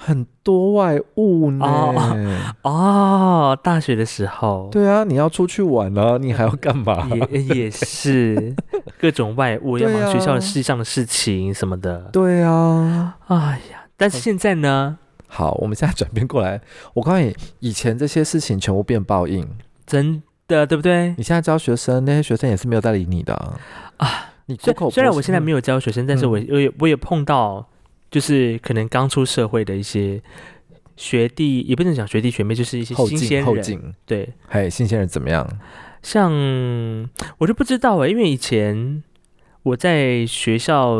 [0.00, 7.10] 很多外物呢哦，哦，大学的时候，对啊，你要出去玩啊，你还要干嘛？
[7.32, 8.54] 也也是
[9.00, 12.08] 各种外物，要忙学校的事上的事情什么的。
[12.12, 14.98] 对啊，哎呀，但是现在呢？
[15.26, 16.60] 好，我们现在转变过来，
[16.94, 19.44] 我告诉你，以前这些事情全部变报应，
[19.84, 21.08] 真的对不对？
[21.18, 23.58] 你现在教学生，那些学生也是没有在理你的啊。
[23.96, 24.08] 啊
[24.46, 27.68] 你口虽然我现在没有教学生，但是我我也我也碰到。
[28.10, 30.20] 就是可能刚出社会的一些
[30.96, 33.46] 学弟，也不能讲学弟学妹，就是一些新鲜人。
[33.46, 35.46] 后进，对，嘿，新鲜人怎么样？
[36.02, 36.32] 像
[37.38, 39.02] 我就不知道哎，因为以前
[39.62, 40.90] 我在学校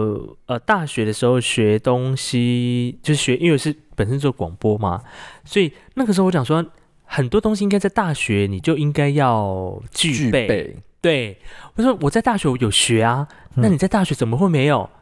[0.46, 5.02] 呃大学的时候学东西，就是学，因为我是本身做广播嘛，
[5.44, 6.64] 所以那个时候我讲说
[7.04, 10.46] 很多东西应该在大学你就应该要具备。
[10.46, 11.38] 具备对，
[11.76, 14.82] 我说我在大学我有学啊，那你在大学怎么会没有？
[14.82, 14.97] 嗯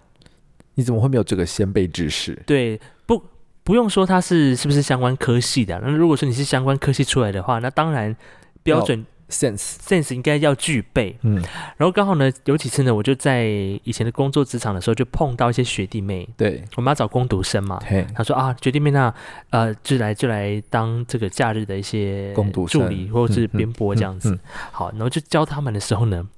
[0.77, 2.41] 你怎么会没有这个先辈知识？
[2.47, 3.23] 对，不
[3.65, 5.81] 不用说他是是不是相关科系的。
[5.83, 8.15] 那如果说你是相关科系出来的话，那当然
[8.63, 11.19] 标准 sense sense 应该要具备。
[11.23, 11.43] 嗯，
[11.79, 13.47] 然后刚好呢，有几次呢，我就在
[13.85, 16.29] 以前的工作职场的时候，就碰到一些学弟妹。
[16.37, 17.81] 对，我们要找工读生嘛。
[17.87, 19.13] 嘿他说啊，学弟妹那
[19.51, 24.31] 呃，就来就来当这个假日的一些工读助理或者是编播这样子。
[24.31, 24.41] 嗯嗯嗯、
[24.73, 26.29] 好，然后就教他们的时候呢，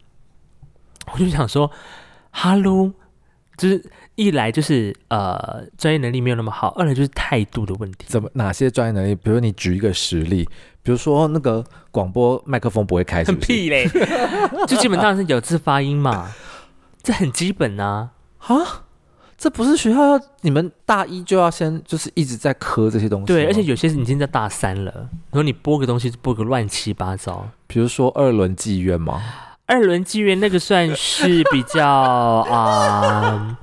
[1.13, 1.69] 我就想说，
[2.31, 2.93] 哈喽。
[3.59, 3.85] 就是
[4.19, 8.05] 一来就是呃专业能力没有那么好，二来就是态度的问题。
[8.09, 9.15] 怎么哪些专业能力？
[9.15, 10.45] 比如你举一个实例，
[10.83, 13.89] 比如说那个广播麦克风不会开是是，很屁嘞，
[14.67, 16.33] 就基本上是咬字发音嘛，
[17.01, 18.11] 这很基本呐。
[18.39, 18.57] 啊，
[19.39, 23.27] 这不是学校要你们大一就要先就是一直在磕这些东西？
[23.27, 24.93] 对，而且有些已经在大三了，
[25.31, 29.23] 然后你播个东西播个乱七八糟，比如说二轮妓院吗？
[29.67, 33.57] 二轮妓院那个算是比较啊、呃，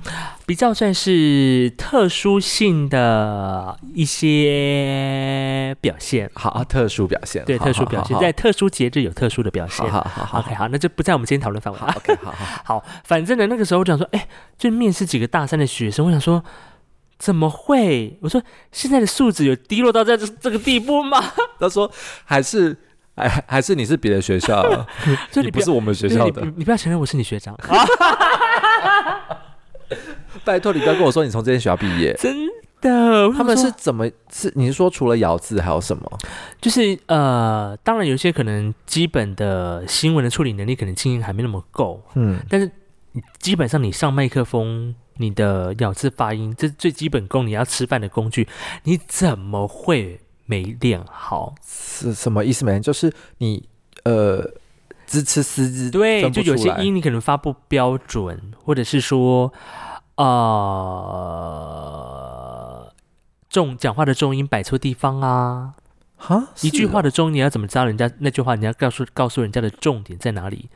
[0.46, 6.30] 比较算是特殊性的一些表现。
[6.34, 9.84] 好，特殊表现，对，特殊表现，在特殊节日有特殊的表现。
[9.90, 11.78] 好好好，OK，好，那就不在我们今天讨论范围。
[11.78, 12.46] 好，OK，好好
[12.80, 16.44] 好，反正呢，那个时候我想说，哎，就面试几个大三的学生，我想说，
[17.18, 18.16] 怎么会？
[18.22, 21.20] 我说现在的素质有低落到这这个地步吗？
[21.58, 21.90] 他说
[22.24, 22.76] 还是。
[23.18, 24.62] 还还是你是别的学校，
[25.32, 27.58] 就你不是我们学校的，你不要承认我是你学长。
[30.46, 32.46] 拜托你不要跟我说你从这间学校毕业，真
[32.80, 33.30] 的？
[33.36, 34.50] 他们是怎么是？
[34.54, 36.18] 你是说除了咬字还有什么？
[36.60, 42.70] 就是呃，当然有些可能基本的新闻的处理能力可能经验还没那么够，嗯，但是
[43.40, 48.46] 基本上你上麦克风，你的咬字发音这是最基本功，你要吃饭的工具，
[48.84, 50.20] 你怎么会？
[50.48, 52.64] 没练好是什么意思？
[52.64, 53.68] 没就是你
[54.04, 54.48] 呃，
[55.04, 59.52] 支持嘶字对，就有些音你可能发不标准，或者是说
[60.16, 61.82] 呃
[63.48, 65.74] 重讲话的重音摆错地方啊。
[66.16, 70.68] 哈，一句话的重音你要怎么知道人家那句话你要告诉告诉人家的重点在哪里？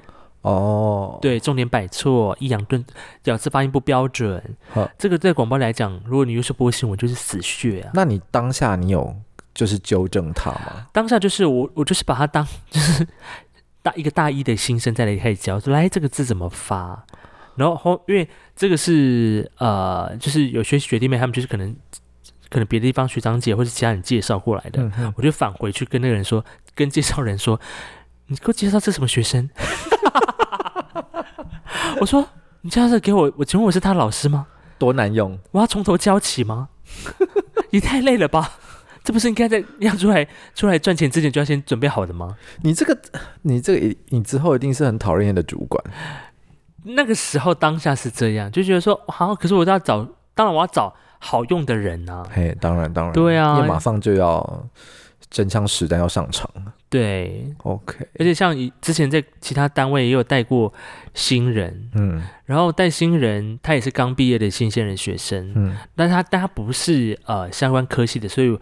[0.42, 2.84] 哦，对，重点摆错，抑扬顿
[3.24, 4.42] 咬字发音不标准。
[4.72, 7.90] 呵这个在广播来讲，如果你又是播新闻，就是死穴啊。
[7.94, 9.16] 那你当下你有？
[9.52, 13.04] 就是纠正他吗，当下就是我，我就是把他当就是
[13.82, 17.04] 大一个大一的新生在那里开始教，说来这个字怎么发，
[17.60, 21.76] 然后后因为这个是呃，就是有学学弟妹他们就是可能
[22.48, 26.42] 可能别的地方学长姐或者其他人介绍过来的，嗯、我就返回去跟那个人说，
[26.74, 27.60] 跟介绍人说，
[28.28, 29.50] 你给我介绍这什么学生？
[32.00, 32.26] 我说
[32.62, 34.46] 你介绍这给我，我请问我是他老师吗？
[34.78, 36.70] 多难用，我要从头教起吗？
[37.68, 38.52] 你太累了吧！
[39.04, 42.36] 这不是应该在要出来出来赚钱之前就要先准备好的吗？
[42.62, 42.98] 你这个，
[43.42, 45.82] 你这个，你之后一定是很讨厌的主管。
[46.84, 52.22] 那个时候当下是这样，就觉得说好，可是我都要找，当然我要找好用的人啊。
[52.30, 54.68] 嘿，当然当然，对啊，因为马上就要
[55.30, 56.50] 真枪实弹要上场。
[56.88, 58.06] 对，OK。
[58.18, 60.72] 而且像之前在其他单位也有带过
[61.14, 68.58] 新人，嗯，然后带新人他也是刚毕业的新鲜人学生，嗯，但他但他不是呃相关科系的，所以。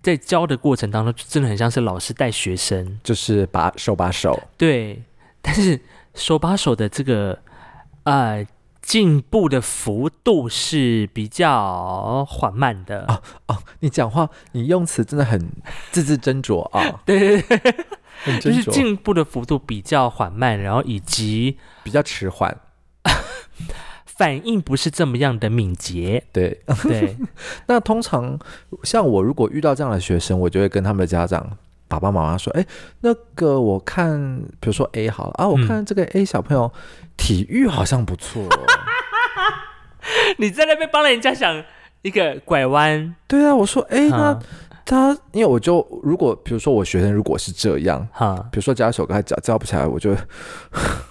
[0.00, 4.40] 在教的过程当中，真的很像是老师带学生，就是把手把手。
[4.56, 5.02] 对，
[5.42, 5.78] 但是
[6.14, 7.36] 手把手的这个
[8.10, 8.46] 呃
[8.80, 13.04] 进步的幅度是比较缓慢的。
[13.06, 15.38] 哦哦，你讲话，你用词真的很
[15.92, 17.02] 字字斟酌啊。
[17.04, 17.58] 对对
[18.24, 22.56] 对，就是进步的幅度比较缓慢，然后以及比较迟缓，
[24.06, 26.24] 反应不是这么样的敏捷。
[26.32, 27.16] 对对，
[27.68, 28.38] 那通常
[28.84, 31.58] 像我如果遇到这样的学生，我就会跟他们的家长。
[31.90, 32.66] 爸爸妈妈说：“哎，
[33.00, 36.70] 那个我看，比如说 A 好了啊，我看这个 A 小朋友
[37.18, 38.44] 体育好像不错。
[38.44, 38.66] 哦。
[40.38, 41.62] 你在那边帮人家想
[42.00, 43.14] 一个拐弯？
[43.26, 44.38] 对啊，我说哎，那。”
[44.88, 50.16] 他，因为我就如果比如说我学生如果是这样，哈，比如说教一首歌还教教不起来，我就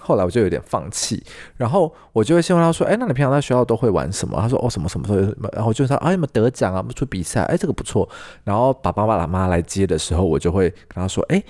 [0.00, 1.24] 后来我就有点放弃，
[1.56, 4.36] 然后我就会先问他说，哎，那你平常在学校都会玩什么？
[4.40, 6.84] 他说，哦，什么什么什么，然后就说，啊，有没有得奖啊？
[6.92, 7.44] 出比赛？
[7.44, 8.08] 哎，这个不错。
[8.42, 11.40] 然后爸爸爸妈来接的时候，我就会跟他说，哎，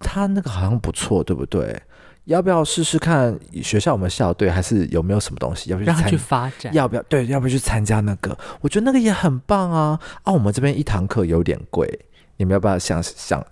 [0.00, 1.80] 他那个好像不错，对不对？
[2.28, 6.72] 要不要试试看学校有没有校队，还是有没有什么东西要不要去发展？
[6.74, 7.24] 要不要对？
[7.24, 8.36] 要不要去参加那个？
[8.60, 9.98] 我觉得那个也很棒啊！
[10.24, 11.88] 啊，我们这边一堂课有点贵，
[12.36, 13.42] 你们要不要想想，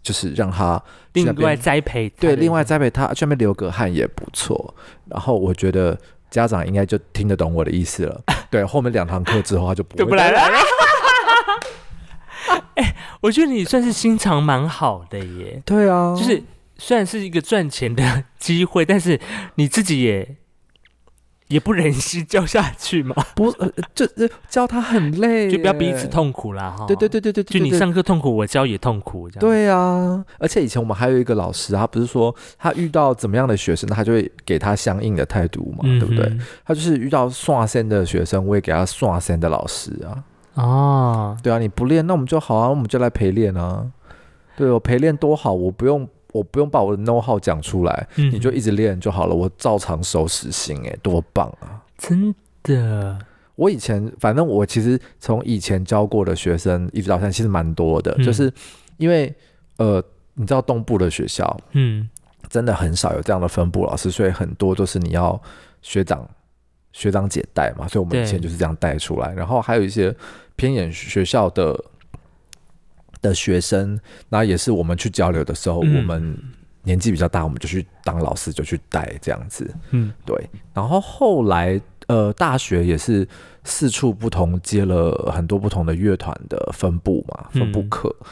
[0.00, 0.80] 就是让他
[1.14, 2.08] 另外栽培？
[2.20, 4.72] 对，另外栽培他，去那边流个汗也不错。
[5.06, 5.98] 然后我觉得
[6.30, 8.20] 家长应该就听得懂我的意思了。
[8.48, 10.38] 对，后面两堂课之后他就不会 不来了。
[12.76, 15.60] 哎、欸，我觉得你算是心肠蛮好的耶。
[15.66, 16.40] 对啊，就是。
[16.80, 19.20] 虽然是一个赚钱的 机会，但是
[19.56, 20.36] 你自己也
[21.48, 23.14] 也不忍心教下去嘛？
[23.36, 24.06] 不，呃，就
[24.48, 26.74] 教他很累，就不要彼此痛苦啦。
[26.78, 26.86] 哈。
[26.86, 29.40] 对对对对对，就你上课痛苦，我教也痛苦，这样。
[29.40, 36.32] 对啊，而且以前我们还有一个老师，他不是说他遇到怎么样的学生，他就会给他相应的态度嘛，嗯、对不对？
[36.64, 40.24] 他就是遇到刷身的学生，我也给他刷身的老师啊。
[40.54, 43.90] 哦，对啊，你不练，那我们就好啊，我们就来陪练啊。
[44.56, 46.08] 对，我陪练多好，我不用。
[46.32, 49.34] 我不用把我的 know how 讲出来，嗯、你就一直练就好了。
[49.34, 51.82] 我照常收实薪，哎，多棒啊！
[51.98, 53.18] 真的，
[53.56, 58.14] 我以前反正我其实从以前教过的学生一直到现在，其实蛮多的。
[58.18, 58.52] 嗯、就是
[58.96, 59.34] 因为
[59.78, 60.02] 呃，
[60.34, 62.08] 你知道东部的学校，嗯，
[62.48, 65.40] 真的很少有这样的分部老师，所以很多都是你要
[65.82, 66.28] 学长
[66.92, 67.88] 学长姐带嘛。
[67.88, 69.32] 所以我们以前就是这样带出来。
[69.34, 70.14] 然后还有一些
[70.56, 71.78] 偏远学校的。
[73.22, 76.38] 的学生，那也是我们去交流的时候，嗯、我们
[76.82, 79.70] 年纪比较大，我们就去当老师，就去带这样子。
[79.90, 80.48] 嗯，对。
[80.72, 83.28] 然后后来，呃，大学也是
[83.64, 88.14] 四处不同，接了很多不同的乐团的分部嘛，分部课。
[88.20, 88.26] 嗯、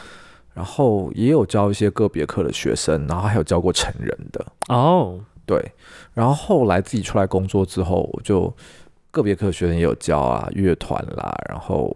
[0.55, 4.45] 然后也有教一些个别课的学生，然后还有教过成人的。
[4.69, 5.71] 哦，对。
[6.15, 8.51] 然后后来自己出来工作之后，我就
[9.11, 11.95] 个别课学生也有教啊，乐团啦，然后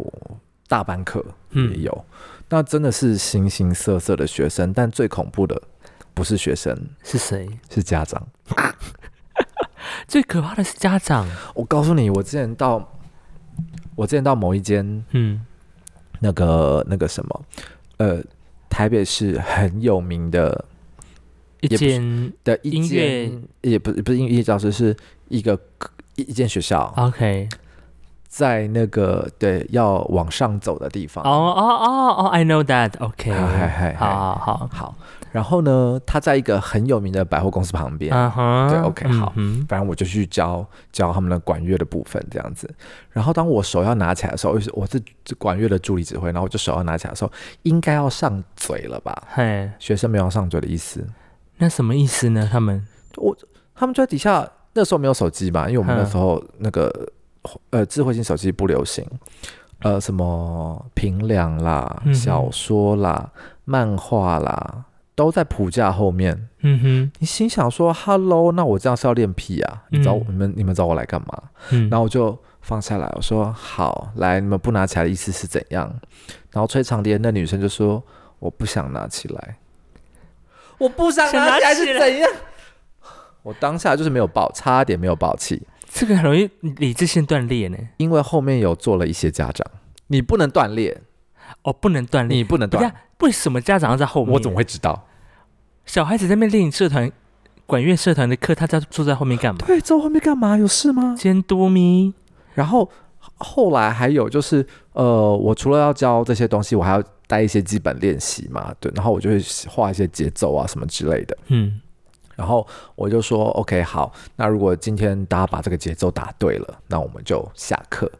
[0.67, 1.91] 大班课也有。
[1.91, 5.59] 嗯那真的是形形色色的学生，但最恐怖的
[6.13, 7.49] 不是学生，是谁？
[7.67, 8.27] 是家长。
[10.07, 11.27] 最可怕的是家长。
[11.55, 12.95] 我告诉你，我之前到，
[13.95, 15.43] 我之前到某一间，嗯，
[16.19, 17.45] 那个那个什么，
[17.97, 18.23] 呃，
[18.69, 20.65] 台北市很有名的
[21.61, 24.95] 一间的音乐，也不是不是音乐教室，是
[25.27, 25.59] 一个
[26.17, 26.93] 一一间学校。
[26.97, 27.49] OK。
[28.33, 31.23] 在那个对要往上走的地方。
[31.23, 32.91] 哦哦哦哦，I know that.
[32.97, 34.95] OK，嗨嗨，好好好好。
[35.31, 38.11] 然后呢，他在一个很有名的百货公司旁边。
[38.11, 39.33] Uh huh, 对，OK，好。
[39.35, 42.67] 嗯、反正我就去教教他们的管乐的部分，这样子。
[43.11, 44.99] 然后当我手要拿起来的时候，我是
[45.37, 49.15] 管乐的助理指挥，然后我就手要拿起来的时候，应该要上嘴了吧？
[49.29, 51.05] 嘿，学生没有上嘴的意思。
[51.57, 52.49] 那什么意思呢？
[52.51, 52.83] 他们
[53.17, 53.37] 我
[53.75, 54.49] 他们就在底下。
[54.73, 56.91] 那时候没有手机嘛，因为我们那时候那个。
[57.71, 59.05] 呃，智慧型手机不流行，
[59.79, 63.31] 呃，什么平凉啦、嗯、小说啦、
[63.65, 66.47] 漫画啦，都在谱架后面。
[66.59, 69.83] 嗯哼，你心想说，Hello，那我这样是要练屁啊？
[69.89, 71.43] 你找我、嗯、你们，你们找我来干嘛？
[71.71, 75.93] 嗯、然后我就放下来，我说好，来，你们不拿起来的意思是怎样？
[76.51, 78.01] 然后吹长笛的那女生就说，
[78.39, 79.57] 我不想拿起来，
[80.77, 82.29] 我不想拿起来是怎样？
[83.41, 85.61] 我当下就是没有爆，差点没有爆气。
[85.93, 89.65] 这个很容易理智线断裂呢，因为后面有做了一些家长，
[90.07, 90.99] 你不能断裂
[91.61, 92.93] 哦，不能断裂，你不能断。
[93.19, 94.33] 为什么家长要在后面？
[94.33, 95.07] 我怎么会知道？
[95.85, 97.11] 小孩子在那边练社团、
[97.67, 99.63] 管乐社团的课，他在坐在后面干嘛？
[99.67, 100.57] 对，坐后面干嘛？
[100.57, 101.15] 有事吗？
[101.15, 102.11] 监督咪。
[102.55, 108.91] 然后后来还有就是，呃，我除了要教这些东西，我还要带一些基本练习嘛，对。
[108.95, 111.79] 然后我就会画一些节奏啊什么之类的，嗯。
[112.35, 112.65] 然后
[112.95, 118.11] 我就说，OK，好，那如果今天大家把这个节奏打对了，那我们就下课，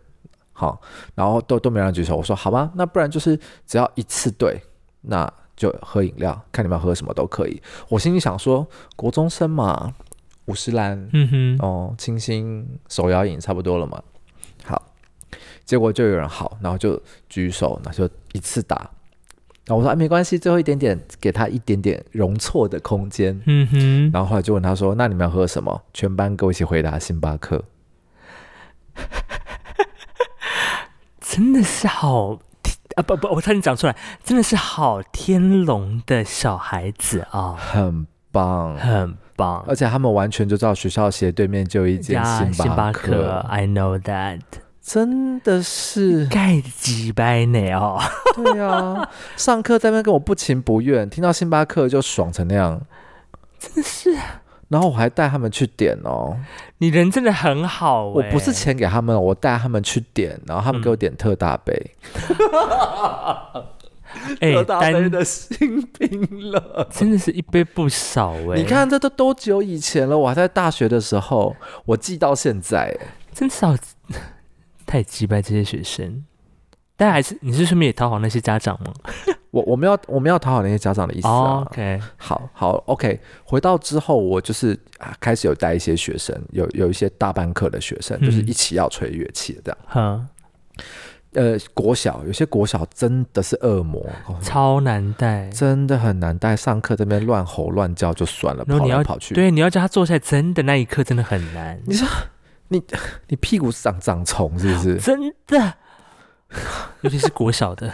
[0.52, 0.80] 好。
[1.16, 4.62] 然后都都没人举手，我说好吧，那不然就是只要一次对，
[5.02, 7.62] 那就喝饮料，看你们要喝什么都可以。
[7.90, 9.94] 我心里想说，国中生嘛，
[10.46, 14.02] 五十岚，嗯哼，哦，清新手摇饮差不多了嘛。
[14.64, 14.82] 好，
[15.66, 18.90] 结果就有人好，然后就举手，那就一次打。
[19.66, 23.42] 然后我说啊，没关系，最后一点点给他一点点容错的空间。
[23.46, 24.12] 嗯哼。
[24.12, 27.64] 然后后来就问他说：“那你们要喝什么？”全班跟我一起回答：“星巴克。
[31.22, 32.40] ”真的是好
[32.96, 33.02] 啊！
[33.02, 39.66] 不不，我差点讲出来，真的是好天龙的小孩子啊、哦，很棒，很棒。
[39.68, 43.40] 而且他们完全就知道学校斜对面就有一间星巴克。
[43.48, 44.42] I know that。
[44.86, 47.98] 真的是盖几百呢哦，
[48.36, 52.82] 对啊，上课在那边跟我不情不愿，听到星巴克就爽成那样，
[53.58, 54.14] 真的是。
[54.68, 56.36] 然后我还带他们去点哦，
[56.80, 61.92] 你人真的很好，我不是钱给他们，我带他们去点，然后他们给我点特大杯，
[64.42, 68.58] 特大杯的新冰了，真的是一杯不少哎。
[68.58, 70.18] 你看这都多久以前了？
[70.18, 71.56] 我还在大学的时候，
[71.86, 72.94] 我记到现在，
[73.34, 73.74] 真少。
[74.86, 76.24] 太击败这些学生，
[76.96, 78.94] 但还是你是顺便也讨好那些家长吗？
[79.52, 81.32] 我我们要我们要讨好那些家长的意思啊。
[81.32, 83.20] Oh, OK，好好 OK。
[83.44, 84.76] 回到之后，我就是
[85.20, 89.78] 开始有带一些学生，有有一些大班课的学生，嗯、就是一起要吹乐器的这样。
[89.94, 90.28] 嗯。
[91.34, 94.04] 呃，国小有些国小真的是恶魔，
[94.42, 96.56] 超难带，真的很难带。
[96.56, 99.34] 上课这边乱吼乱叫就算了，跑来跑去。
[99.36, 101.80] 对，你要叫他坐下来，真的那一刻真的很难。
[101.86, 102.08] 你说。
[102.74, 102.84] 你
[103.30, 104.96] 你屁股长长虫是不是？
[105.00, 105.74] 真的，
[107.02, 107.94] 尤其是国小的，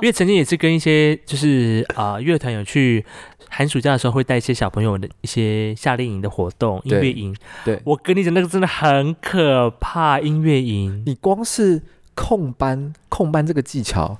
[0.00, 3.04] 因为曾经也是跟一些就是啊乐团有去
[3.48, 7.34] 寒暑假的时候会带一些小朋友的一些夏令营的活动，音乐营。
[7.64, 10.20] 对，我跟你讲，那个真的很可怕。
[10.20, 11.82] 音乐营，你光是
[12.14, 14.18] 控班控班这个技巧，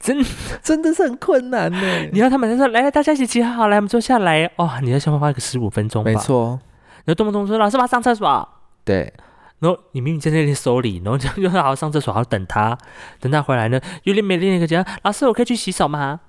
[0.00, 0.24] 真
[0.62, 2.06] 真的是很困难呢。
[2.12, 4.70] 你要他们在说来来，大家一起集合好，来我们坐下来哦。
[4.82, 6.58] 你要先花花个十五分钟吧，没错。
[7.04, 8.48] 然后动不动说老师，我要上厕所。
[8.84, 9.12] 对，
[9.60, 12.76] 然后你明明在那里收礼，然后就又好好上厕所，好好等他，
[13.20, 16.20] 等他回来呢，有点美丽那个讲，老师，我可以去洗手吗？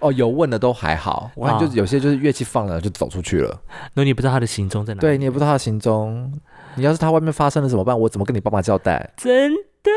[0.00, 6.32] 哦， 有问的都还好，我看就有些就是乐器放了就走出去了，然后你不知道他的行踪在哪，对，你也不知道他的行踪，
[6.74, 7.98] 你要是他外面发生了怎么办？
[7.98, 9.10] 我怎么跟你爸妈交代？
[9.16, 9.90] 真的，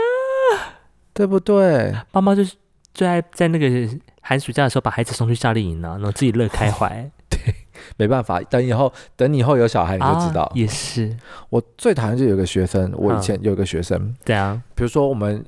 [1.13, 1.93] 对不对？
[2.11, 2.55] 爸妈就是
[2.93, 3.89] 最爱在那个
[4.21, 7.09] 寒暑假的时候把孩子送去夏令营了，然后自己乐开怀。
[7.97, 10.43] 没办法，等以后等以后有小孩你就知道。
[10.43, 11.15] 啊、也是，
[11.49, 15.43] 我最讨厌就有个学生，我以前有一个学生，对啊，比如说我们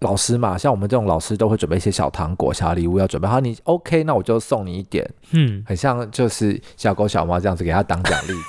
[0.00, 3.40] 老师嘛，像我们这种老师都会准备一些小糖果、小礼物要准备好。
[3.40, 8.34] 你 OK，那我就送你一点，嗯，很像就是小狗小猫这样子给他当奖励。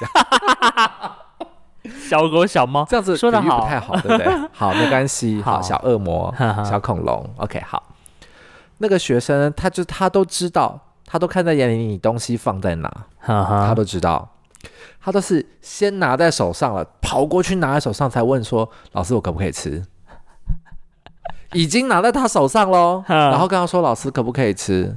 [2.08, 4.28] 小狗小猫这样子说的不太好，对不对？
[4.54, 7.82] 好，没关系，好，小恶魔、小恐龙，OK，好。
[8.80, 10.80] 那个学生他就他都知道。
[11.12, 14.30] 他都看在眼里，你东西放在哪，他都知道。
[15.02, 19.84] 他都是先拿在手上了，跑过去拿在手上，才问说：“老师，我可不可以吃？”
[21.54, 24.96] 已经拿在他手上喽，然后跟他说：“老师，可不可以吃？”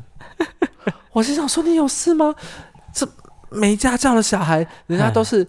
[1.13, 2.35] 我心想说：“你有事吗？
[2.93, 3.09] 这
[3.49, 5.49] 没家教的小孩，人家都是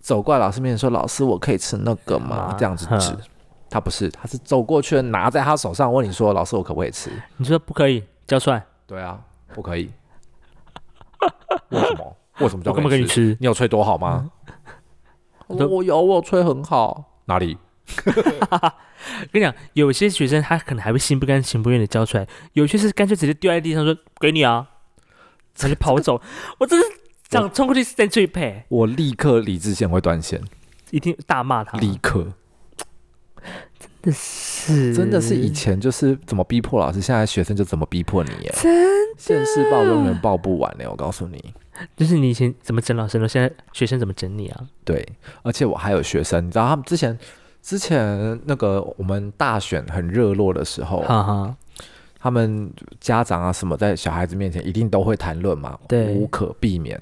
[0.00, 3.16] 走过来老师面前说：‘老师，我可以吃那个吗？’这样子指。
[3.70, 8.64] 他不是，他是走过去拿在他手上，问你说：‘老师，我可不可以吃？’你说不可以，交出来。
[8.86, 9.20] 对啊。
[9.54, 9.90] 不可以？
[11.70, 12.16] 为什么？
[12.40, 13.36] 为什么叫我干嘛给你吃？
[13.40, 14.30] 你有吹多好吗？
[15.48, 17.20] 嗯、我有，我有吹很好。
[17.26, 17.58] 哪里？
[19.32, 24.68] 跟你讲，有些学生他可能还会心不甘情不愿的交出来，有些是干脆直接丢在地上说：“给你啊！”
[25.54, 26.20] 直接跑走。
[26.58, 26.86] 我真是
[27.28, 28.62] 想冲过去扇嘴皮。
[28.68, 30.40] 我立刻理智线会断线，
[30.90, 31.76] 一定大骂他。
[31.78, 32.32] 立刻。
[34.02, 38.52] 真的是，真的是以前就是怎么逼迫老师，现在学生就怎么逼迫你耶。
[38.56, 40.84] 真的，现世报永远报不完呢。
[40.90, 41.54] 我告诉你，
[41.96, 43.28] 就是你以前怎么整老师呢？
[43.28, 44.66] 现在学生怎么整你啊？
[44.84, 45.06] 对，
[45.42, 47.16] 而且我还有学生，你知道他们之前
[47.62, 51.56] 之前那个我们大选很热络的时候，哈哈，
[52.18, 57.00] 他们家长啊什么在小孩子面前一定都会谈论嘛，对，无可避免。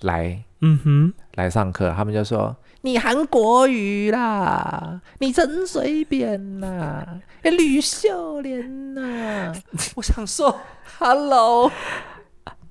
[0.00, 2.56] 来，嗯哼，来上课，他们就说。
[2.84, 7.02] 你韩国瑜啦，你陈水扁呐，
[7.40, 9.54] 哎，吕秀莲呐，
[9.94, 10.60] 我想说
[10.98, 11.72] ，Hello，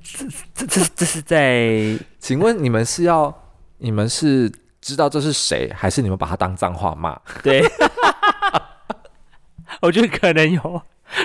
[0.03, 1.97] 这这这这是在？
[2.20, 3.34] 请问你们是要，
[3.80, 7.20] 你们是知道这是谁，还是你们把他当脏话骂？
[7.41, 7.64] 对，
[9.82, 10.84] 我觉得可能有，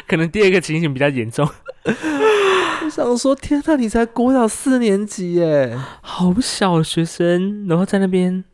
[0.09, 1.47] 可能第二个情形比较严重。
[1.84, 8.45] 我想说，天呐，你才国小四年级耶，好小学生，然后在那边。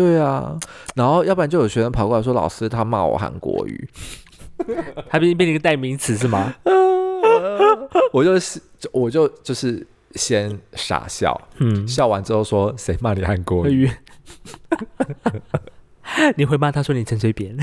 [0.00, 0.58] 对啊，
[0.94, 3.88] 然后要不然就有学生跑过来说：“老师，他骂我韩国瑜，
[5.10, 6.54] 还变变成一个代名词是吗？”
[8.10, 8.58] 我就是
[8.92, 13.90] 我就就是先傻笑，嗯，笑完之后说：“谁骂你韩国语？”
[16.36, 17.54] 你会骂他说你陈水扁？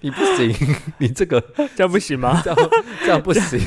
[0.00, 0.50] 你不行，
[0.96, 1.38] 你这个
[1.76, 2.40] 这样不行吗？
[2.42, 3.60] 这样这样不行，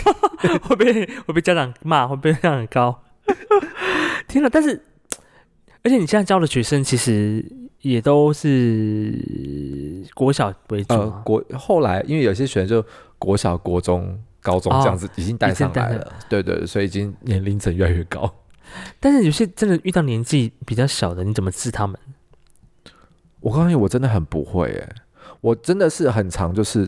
[0.63, 3.03] 会被会被家长骂，会被家长很高。
[4.27, 4.49] 天哪！
[4.49, 4.83] 但是，
[5.83, 7.43] 而且你现在教的学生其实
[7.81, 12.85] 也都是国小为主，呃，国后来因为有些学生就
[13.17, 18.31] 国小、国中、高中这样子已经带上来了，对，对对，所以已经年龄层越来越高。
[18.99, 21.97] 但是有些真的遇到年纪比较小的，你怎么治他们？
[23.39, 24.95] 我告诉你，我真的很不会哎。
[25.41, 26.87] 我真的是很常，就是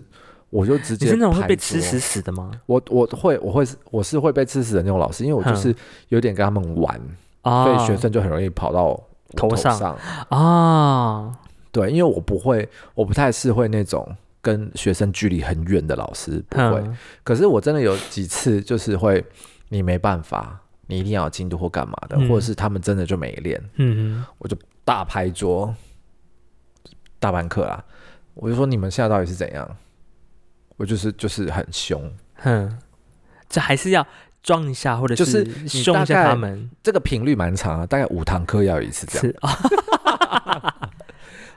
[0.52, 1.08] 我就直接。
[1.08, 2.52] 你是那种会被吃死死的吗？
[2.68, 5.76] 我我会我会我是会被吃死的那种老师，因为我就是
[6.10, 7.02] 有点跟他们玩，
[7.44, 9.02] 嗯、所以学生就很容易跑到
[9.38, 9.98] 头上，
[10.30, 11.32] 啊。
[11.72, 16.82] 对，因为我不会，我不太是会那种跟学生距离很远的老师，不会。
[16.82, 19.26] 嗯、可是我真的有几次就是会，
[19.70, 25.74] 你没办法，你一定要有进度或干嘛的，嗯、或者是他们真的就没练，嗯哼，我就大拍桌，
[27.20, 27.84] 大班课啦。
[28.36, 29.78] 我就说你们现在到底是怎样？
[30.78, 32.78] 我就是就是很凶，哼，
[33.50, 34.06] 这还是要
[34.44, 36.70] 装一下，或者是凶一下他们。
[36.84, 39.36] 这个频率蛮长啊，大概五堂课要有一次这样。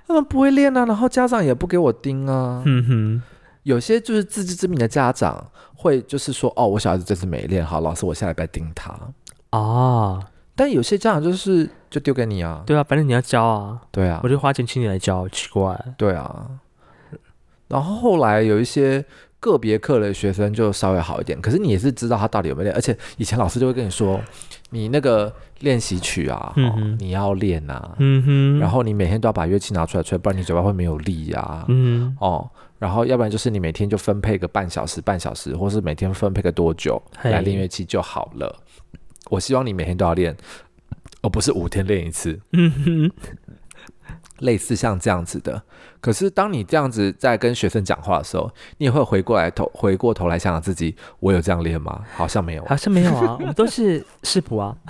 [0.06, 2.62] 他们不会练啊，然后家长也不给我盯啊。
[2.64, 3.22] 嗯哼，
[3.64, 8.96] 有些就是自知之明的家长会就是说，哦，我小孩子这次没练好，老师我下礼拜盯他。
[9.50, 10.22] 哦。
[10.54, 12.62] 但有些家长就是就丢给你啊。
[12.64, 13.80] 对啊，反正你要教啊。
[13.90, 15.78] 对啊，我就花钱请你来教，奇怪。
[15.98, 16.46] 对啊。
[17.68, 19.04] 然后后来有一些
[19.38, 24.20] 个别课的学生就稍微好一点，可是你也是知道他到底有没有练，而且以前老师就会跟你说，
[24.70, 38.62] 你那个练习曲啊，嗯、哼你要练啊，嗯哼，然后你每天都要把乐器拿出来吹，不然你嘴巴会没有力啊，嗯，哦，然后要不然就是你每天就分配个半小时、半小时，或是每天分配个多久来练乐器就好了。
[39.30, 40.36] 我希望你每天都要练，
[41.22, 42.40] 而不是五天练一次。
[42.52, 43.10] 嗯哼。
[44.40, 45.62] 类似像这样子的，
[46.00, 52.02] 可是当你这样子在跟学生讲话的时候，你也会回过来头回过头来想想自己，我有这样练吗？
[52.14, 54.76] 好像没有，好像没有啊，我们都是视谱啊。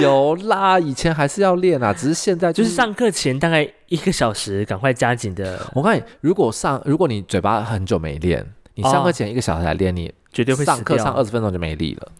[0.00, 5.60] 有啦，以前还是要练啊，只是现在就是上课前大概一个小时，赶快加紧的。
[5.74, 12.12] 我看你，如果上如果你嘴巴很久没练，你上课前一个小时来练，你绝对会上课上二十分钟就没力了。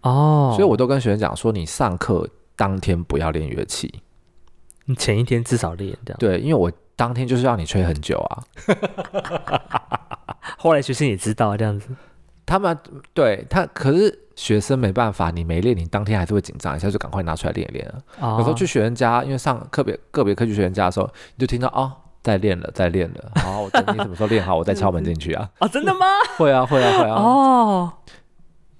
[0.00, 4.02] 哦，所以我都跟学生讲说，你上课当天不要练乐器。
[4.86, 6.18] 你前一天至少练这样。
[6.18, 8.42] 对，因为我当天就是让你吹很久啊。
[10.58, 11.88] 后来学生也知道这样子，
[12.44, 12.76] 他们
[13.12, 17.94] 对他，可是学生没办法，你没练，你当天还是会紧张一下，就赶快拿出来练一练啊。
[18.20, 23.32] 哦、有时候去学生家，因为上个别个别课去学生家的时候，你就听到哦，在练了，在练了。
[23.36, 25.48] 好，我等你什么时候练好，我再敲门进去啊。
[25.60, 26.06] 哦，真的吗？
[26.38, 27.14] 会啊，会啊，会啊。
[27.14, 27.92] 哦。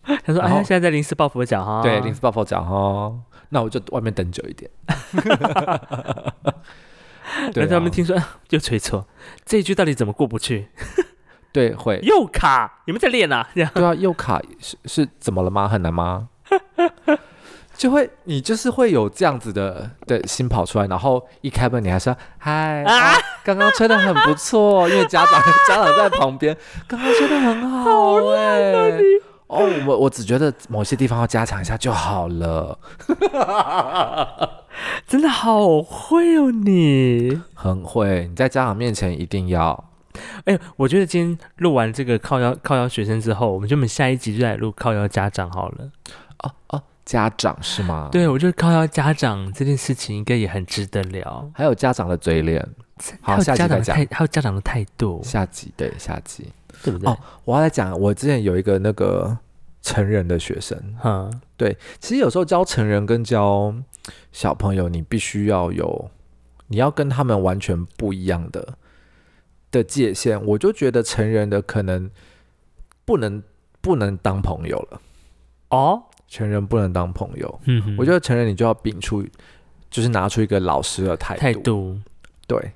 [0.25, 3.13] 他说：“哎，现在在临时抱佛脚哈。”对，临时抱佛脚哈。
[3.51, 4.71] 那我就外面等久一点。
[7.53, 8.17] 对，他们听说
[8.51, 9.07] 又吹错，
[9.45, 10.69] 这一句到底怎么过不去？
[11.53, 13.49] 对，会又卡，你们在练啊？
[13.55, 15.69] 这样对啊，又卡是是怎么了吗？
[15.69, 16.29] 很难吗？
[17.75, 22.85] 就会你就是会有这样子的的心跑出来，然后一开门你还说嗨，
[23.43, 28.22] 刚刚吹的很不错，因为家长家长在旁边，刚刚吹的很好哎。
[29.63, 32.79] 哦， 我我只觉得某些地方要加强一下就好了。
[35.07, 38.27] 真的好会哦，你 很会。
[38.29, 39.91] 你在家长面前一定要。
[40.45, 45.91] 哎，我觉得今天录完这个靠腰靠腰学生之后，我们就我们下一集就来录靠腰家长好了。
[46.39, 48.09] 哦哦，家长是吗？
[48.13, 51.51] 对，我觉得靠腰家长这件事情应该也很值得聊。
[51.55, 52.67] 还有家长的嘴脸，
[53.21, 55.21] 还有家长还有家长的态度。
[55.23, 56.51] 下集对下集。
[56.83, 57.09] 对不对？
[57.09, 59.37] 哦，我要来讲，我之前有一个那个
[59.83, 63.75] 成人的学生，哈、嗯，对，其实有时候教成人跟教
[64.31, 66.11] 小朋友，你必须要有，
[66.69, 68.79] 你要跟他们完全不一样的
[69.73, 70.41] 的界限。
[70.47, 72.09] 我就觉得成人的可能
[73.05, 73.43] 不能
[73.81, 75.01] 不能当朋友了，
[75.71, 77.61] 哦，成人不能当朋友。
[77.65, 79.27] 嗯哼，我觉得成人你就要秉出，
[79.91, 81.99] 就是拿出一个老师的态度，态度，
[82.47, 82.73] 对。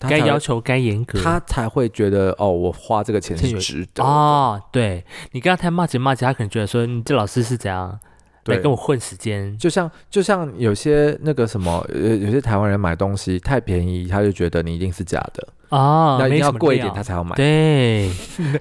[0.00, 4.60] 该要求该严格，他才会觉得哦，我花这个钱是值得哦。
[4.70, 7.98] 对，你跟他太骂街骂街，他可能觉得说你这老师是怎样
[8.44, 9.56] 对来跟我混时间。
[9.58, 17.34] 就像就像有些那个什么，有有些台湾人买东西太便宜，他就觉得你一定是假的哦，那一定要贵一点他才要买。
[17.34, 18.10] 对，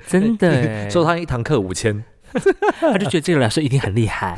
[0.08, 2.04] 真的， 收他一堂课五千，
[2.80, 4.38] 他就觉得这个老师一定很厉害。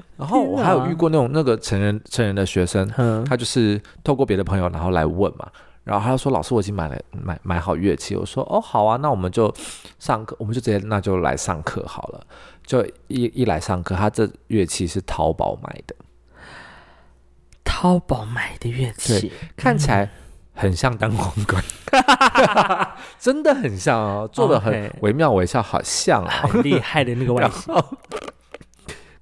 [0.16, 2.86] 然后我还有遇过那种那个成人成人的学生，
[3.24, 5.48] 他就是透过别的朋友然后来问嘛，
[5.84, 9.52] 然后他就说，老师我已经买了买买好乐器，我说哦好啊，那我们就
[9.98, 12.20] 上课，我们就直接那就来上课好了，
[12.64, 15.94] 就一一来上课，他这乐器是淘宝买的。
[17.64, 20.08] 淘宝买的乐器，看起来
[20.54, 21.64] 很像单簧管，
[23.18, 27.74] 真的很像哦，做的很惟妙惟肖，好像、哦、很厉害的那个外形。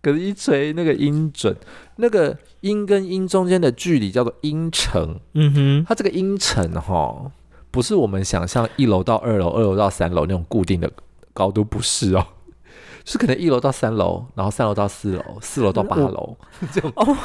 [0.03, 1.55] 可是，一锤那个音准，
[1.97, 5.21] 那个音跟音中间的距离叫做音程。
[5.35, 7.31] 嗯哼，它这个音程哈，
[7.71, 10.91] 不是我们想象一楼到二楼、二楼到三楼那种固定的
[11.35, 12.27] 高度，不是哦，
[13.05, 16.37] 是可能一楼到三楼，然后三楼到四楼，四楼到八楼
[16.73, 16.91] 这种。
[16.97, 17.17] 哦，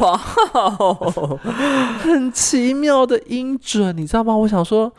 [0.00, 0.16] 哇，
[2.02, 4.36] 很奇妙的音准，你知道吗？
[4.36, 4.92] 我想说，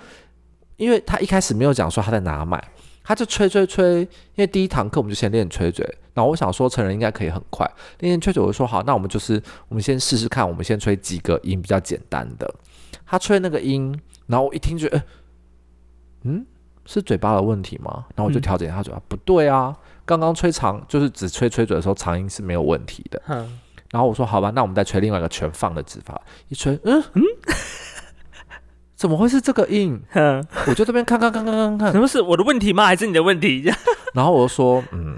[0.77, 2.63] 因为他一开始没有讲说他在哪买。
[3.08, 7.66] 他就吹吹吹，因为第一堂课我们就先练吹嘴，然后我想说成人应该可以很快
[7.99, 12.53] 练练吹嘴，我就说好，那我们就是我们先试试看，我们先吹几个音比较简单的。
[13.05, 14.89] 他吹那个音，然后我一听就，
[16.24, 16.45] 嗯，
[16.86, 18.05] 是嘴巴的问题吗？
[18.14, 23.22] 然后我就调整他嘴巴，嗯、不对啊，刚刚吹长就是只吹吹嘴的时候长音是没有问题的。
[23.28, 23.58] 嗯、
[23.89, 27.24] 然后我说好吧，那我们再吹另外一个全放的指法，一吹，嗯嗯。
[28.97, 30.01] 怎么会是这个音？
[30.11, 32.87] 呵我就这边看看看看看看，什么是我的问题吗？
[32.87, 33.71] 还是你的问题？
[34.15, 35.17] 然后我就说，嗯，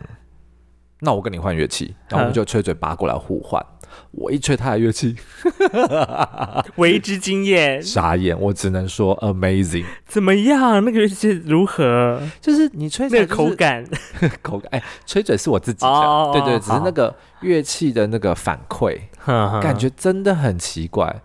[0.99, 3.65] 那我跟你换乐器，然后我们就吹嘴拔过来互换。
[4.11, 5.15] 我一吹他的乐器，
[6.75, 8.39] 为之惊艳，傻眼。
[8.39, 9.85] 我只能说 amazing。
[10.05, 10.83] 怎么样？
[10.85, 12.21] 那个乐器如何？
[12.39, 13.83] 就是你吹嘴、就是、那个口感，
[14.43, 14.69] 口感。
[14.71, 18.99] 哎，吹嘴是我自己的，对对，只是那个乐器的那个反馈，
[19.61, 21.21] 感觉真的很奇怪。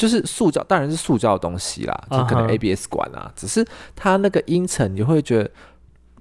[0.00, 3.38] 就是塑胶，当然是塑胶的东西啦，就可能 ABS 管啊，uh huh.
[3.38, 3.62] 只是
[3.94, 5.50] 它那个音程，你会觉得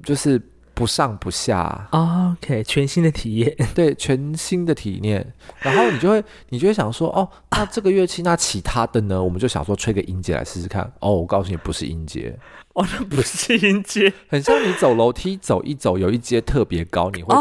[0.03, 0.37] 就是
[0.73, 1.87] 不上不下。
[1.91, 5.33] OK，全新的体验，对，全新的体验。
[5.59, 9.23] 然后你就会，你就会想说，哦，那这个乐器，那其他的呢？
[9.23, 10.91] 我们就想说，吹个音阶来试试看。
[10.99, 12.37] 哦，我告诉你，不是音阶，
[12.73, 17.33] 哦，那不是音阶，很像你走楼梯走一走，有一阶特别高，你会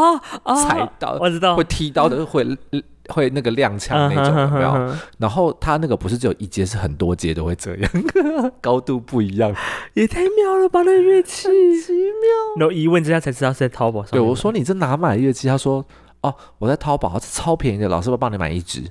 [0.63, 2.47] 踩到，oh, oh, 我知道，会踢到的，会。
[3.09, 4.97] 会那个踉跄那种有没有？
[5.19, 7.91] 然后它那个不是只有一阶，是很多阶都会这样，
[8.61, 9.55] 高度不一样，
[9.95, 10.81] 也太妙了吧！
[10.83, 11.49] 那个乐器
[11.81, 12.59] 奇妙。
[12.59, 14.13] 然后一问之下才知道是在淘宝上。
[14.13, 15.49] 对，我说你这哪买乐器？
[15.49, 15.85] 他说
[16.21, 18.83] 哦，我在淘宝，这超便宜的，老师会帮你买一支。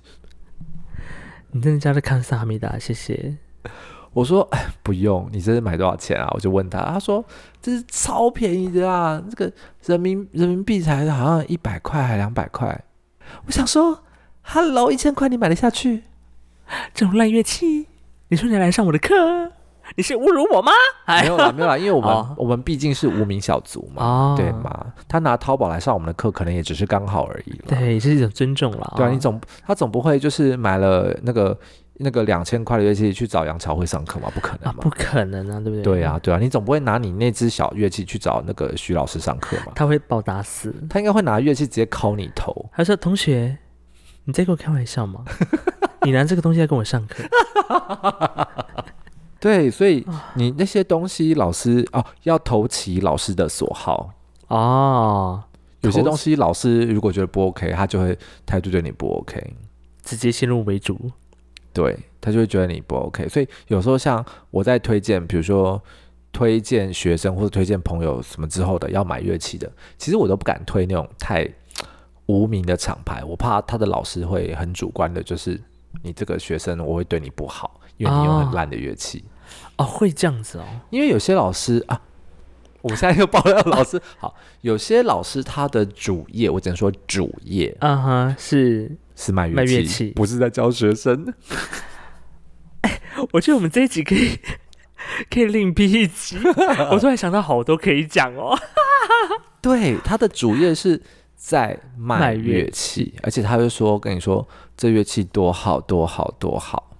[1.51, 2.77] 你真的家在看萨米达？
[2.79, 3.37] 谢谢。
[4.13, 6.27] 我说哎，不用，你这是买多少钱啊？
[6.33, 7.23] 我就问他，他说
[7.61, 9.53] 这是超便宜的啊，这个
[9.85, 12.83] 人民人民币才好像一百块还两百块。
[13.45, 14.03] 我想说。
[14.49, 16.03] Hello，一千块你买得下去？
[16.93, 17.85] 这种烂乐器，
[18.29, 19.13] 你说你来上我的课，
[19.97, 20.71] 你是侮辱我吗？
[21.21, 24.85] 没有啦，没有啦，因为我们、哦、我们毕竟是无名小卒嘛，哦、对嘛？
[25.05, 27.61] 他拿淘宝来上我们的课，可能也只是刚好而已。
[27.67, 28.93] 对，这是一种尊重了。
[28.95, 31.57] 对啊，你总他总不会就是买了那个
[31.95, 34.31] 那个两千块的乐器去找杨朝会上课吗？
[34.33, 34.81] 不可能嘛、啊？
[34.81, 35.81] 不可能啊，对不对？
[35.81, 39.73] 对啊，对啊，你总不会拿你那只小乐器去找那个徐老师上课嘛？
[39.75, 42.69] 他会暴打死，他应该会拿乐器直接敲你头。
[42.73, 43.57] 他说：“同学。”
[44.27, 45.23] 你在跟我开玩笑吗？
[46.03, 47.23] 你拿这个东西来跟我上课？
[49.39, 50.05] 对，所以
[50.35, 54.13] 你那些东西，老师哦要投其老师的所好
[54.47, 55.43] 哦。
[55.79, 59.41] 有些东西老师如果觉得不 OK，他就会态度对你不 OK，
[60.03, 61.09] 直接先入为主。
[61.71, 63.29] 对，他就会觉得你不 OK。
[63.29, 65.81] 所以有时候像我在推荐，比如说
[66.33, 71.47] 推荐学生或者推荐朋友什么之后的要买乐器的，其实我都不敢推那种太。
[72.27, 75.59] 无名的厂牌，我怕他的老师会很主观的，就是
[76.03, 79.23] 你这个学生，我会对你不好，因为你用很烂的乐器
[79.77, 80.65] 哦，哦，会这样子哦。
[80.89, 82.01] 因为有些老师啊，
[82.81, 91.33] 我现在又爆料老师，好，有些老师他的主业，我只能说主业，嗯哼，是是卖乐器，乐器不是在教学生。
[92.81, 93.01] 哎，
[93.31, 94.37] 我觉得我们这一集可以
[95.31, 96.37] 可以另辟一集，
[96.91, 98.53] 我突然想到好多可以讲哦。
[99.61, 101.01] 对，他的主业是。
[101.37, 106.97] 在卖乐器，而且他会说跟你说这乐器多好多好多好。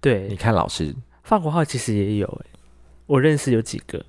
[0.00, 2.58] 对，你看老师，法国号其实也有哎，
[3.06, 4.04] 我认识有几个。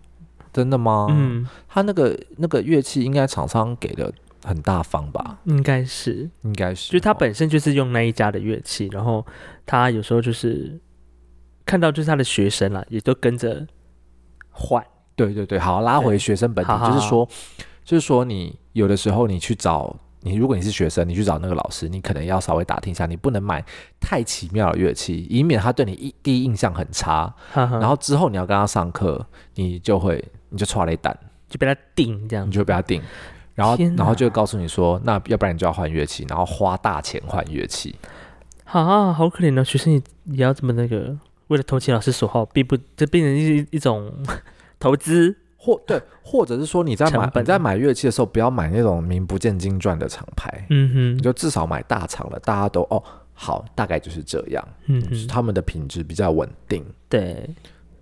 [0.54, 1.08] 真的吗？
[1.12, 4.12] 嗯，他那个那个乐器应该厂商给的
[4.43, 5.39] 很大方吧？
[5.43, 9.26] 应该是，应该是，就他本身就是用那一家的乐器，然后
[9.66, 10.80] 他有时候就是
[11.66, 13.68] 看到就是他的学生啦，也都跟着
[14.49, 14.84] 换。
[15.16, 17.28] 对对对，好，拉回学生本体，就是说。
[17.91, 23.61] 就是说，你有的时候你去找你，如果你是学生，你去找那个老师，你可能要稍微打听一下，你不能买
[23.99, 27.35] 太奇妙的乐器，以免他对你一第一印象很差。
[27.53, 31.13] 然后之后你要跟他上课，你就会你就错了一单，
[31.49, 33.01] 就被他定这样，你就被他定，
[33.55, 37.93] 然后然后就告诉你说，那要不然你就要换乐器，然后花大钱换乐器。
[38.63, 41.17] 啊，好可怜哦学生也也要这么那个，
[41.47, 44.09] 为了投其老师所好，并不这变成一一种
[44.79, 45.35] 投资。
[45.64, 54.68] 或对，或者是说你在买本你在买乐器的时候，不要买那种名不见经传的厂牌，嗯哼，你就至少买大厂的，大家都哦好，大概就是这样。
[54.88, 56.84] 嗯，就是他们的品质比较稳定。
[57.07, 57.47] 对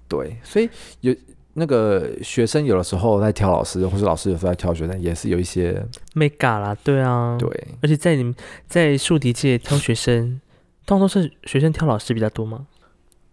[0.07, 0.70] 对，所以
[1.01, 1.14] 有
[1.53, 6.74] 那个学生有的时候在挑老师，或是老师有时候在挑学生，也是有一些没嘎啦。
[6.82, 7.49] 对啊，对。
[7.82, 8.34] 而且在你们
[8.68, 10.39] 在竖笛界挑学生，
[10.86, 12.68] 通常都是学生挑老师比较多吗？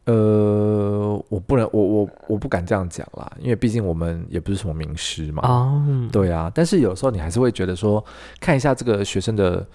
[0.06, 5.42] 呃，我不能，我我我不敢这样讲啦，因为毕竟我们也不是什么名师嘛。
[5.46, 6.50] 哦，对啊。
[6.54, 8.04] 但是有时候你还是会觉得说，
[8.40, 9.66] 看一下这个学生的。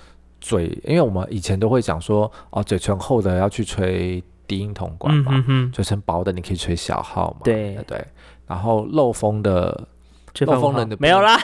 [0.43, 8.03] 嘴，因为我们以前都会讲说，哦，嘴唇厚的要去吹低音铜管嘛，嗯、哼哼嘴唇薄的你可以吹小号嘛，对对。
[8.47, 9.87] 然后漏风的，
[10.39, 11.39] 漏风的没有啦，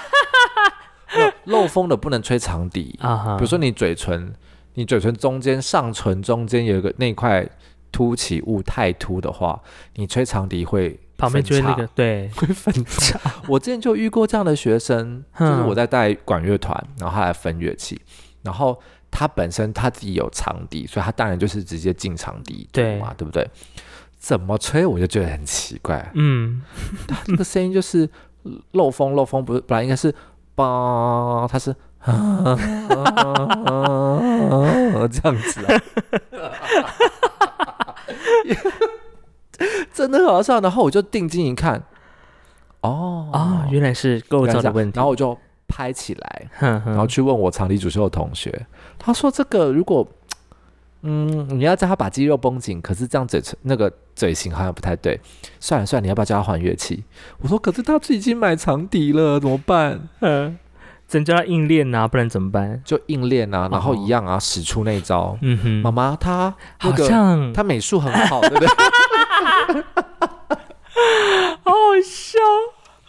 [1.44, 3.38] 漏风的不能吹长笛啊。
[3.38, 4.34] 比如说你嘴唇，
[4.74, 7.48] 你嘴唇中间上唇中间有一个那块
[7.92, 9.62] 凸起物太凸的话，
[9.96, 13.20] 你吹长笛会旁边就会那个对 会分叉。
[13.48, 18.00] 我之前就遇过这样的学生，就是我在带管乐团，然后他来分乐器。
[18.44, 18.80] 然后
[19.12, 23.46] 他本身他自己有长笛，所以他当然就是直接进长笛对嘛，对不对？
[24.20, 26.12] 怎么吹我就觉得很奇怪。
[26.16, 26.62] 嗯，
[27.08, 28.10] 他那个声音就是
[28.72, 30.14] 漏风，漏风不是本来应该是
[30.56, 31.48] 吧？
[31.48, 32.58] 他是啊
[33.70, 35.82] 啊 这样子啊，
[39.94, 40.60] 真的很好笑。
[40.62, 41.84] 然后我就定睛一看，
[42.82, 44.96] 哦啊，原来是构造的问题。
[44.96, 45.38] 然后我就。
[45.70, 48.66] 拍起来，然后去问我长笛主修的同学，
[48.98, 50.08] 他说：“这个如果，
[51.02, 55.20] 嗯，你要叫他把肌肉绷紧，可是这样嘴唇那个嘴型好像不太对。
[55.60, 57.04] 算了算了，你要不要叫他换乐器？”
[57.44, 60.08] 我说：“可是他已经买长笛了，怎么办？
[60.22, 60.58] 嗯，
[61.08, 62.82] 只能叫他硬练啊，不然怎么办？
[62.84, 65.38] 就硬练啊，然后一样啊，使出那招。
[65.42, 68.68] 嗯哼，妈妈，他好像她美术很好，对不对？
[71.64, 72.40] 好好笑。”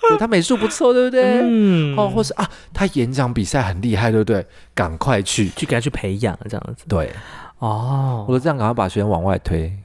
[0.00, 1.40] 对，他美术不错，对不对？
[1.42, 4.46] 嗯，哦，或是啊，他演讲比赛很厉害，对不对？
[4.72, 6.84] 赶快去，去给他去培养，这样子。
[6.88, 7.12] 对，
[7.58, 9.76] 哦，我都这样，赶快把学生往外推，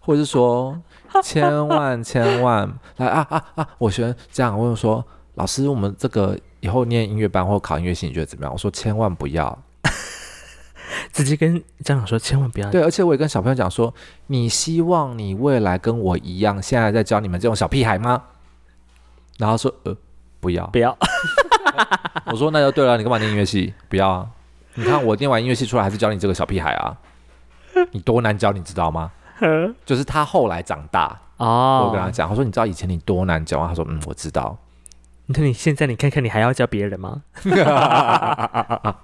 [0.00, 0.76] 或者是说，
[1.22, 3.68] 千万千万来啊啊啊！
[3.78, 5.04] 我学生这样问我说，
[5.34, 6.36] 老师，我们这个
[6.66, 8.52] 以后念音乐班或考音乐系，你觉得怎么样？
[8.52, 9.56] 我说千万不要，
[11.12, 12.68] 直接跟家长说千万不要。
[12.72, 13.94] 对，而且我也跟小朋友讲说，
[14.26, 18.20] 你希望你未来跟我一样，现在在教你们这种小屁孩吗？
[19.38, 19.96] 然后说呃，
[20.40, 20.98] 不要不要，
[22.26, 23.72] 我说那就对了，你干嘛念音乐系？
[23.88, 24.26] 不要啊！
[24.74, 26.96] 你看我念完音乐系出来，还是教你这个小屁孩啊！
[27.92, 29.12] 你多难教，你知道吗？
[29.86, 33.68] 就是他后来长大哦，我跟他讲，他说你知道以前你多难教吗？
[33.68, 34.58] 他说嗯，我知道。
[35.26, 37.22] 那你现在你看看，你还要教别人吗？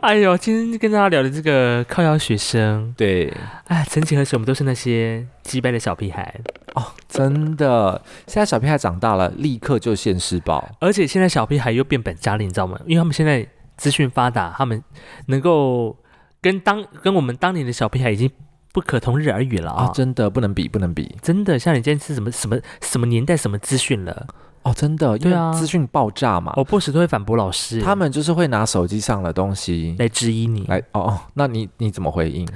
[0.00, 3.32] 哎呦，今天跟大家聊的这个靠腰学生，对，
[3.66, 6.34] 哎，曾几何时我们都是那些击败的小屁孩
[6.74, 8.00] 哦，真的。
[8.26, 12.78] 现在小屁孩长大了，立刻就现世报，而且现在小屁孩又变本加厉，你知道吗？
[12.86, 14.82] 因为他们现在资讯发达，他们
[15.26, 15.96] 能够
[16.40, 18.30] 跟当跟我们当年的小屁孩已经
[18.76, 19.92] 不可同日而语了啊、哦！
[19.94, 21.58] 真的不能比，不能比，真的。
[21.58, 24.26] 像你今天是什么什么什么年代什么资讯了？
[24.64, 32.46] 哦，真的，因为资讯爆炸嘛，我不时都会反驳老师，他们就是会拿手机上的东西来质疑你，来哦哦，那你你怎么回应？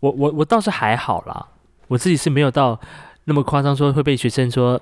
[0.00, 1.46] 我我我倒是还好啦，
[1.86, 2.78] 我自己是没有到
[3.24, 4.78] 那么夸张，说会被学生说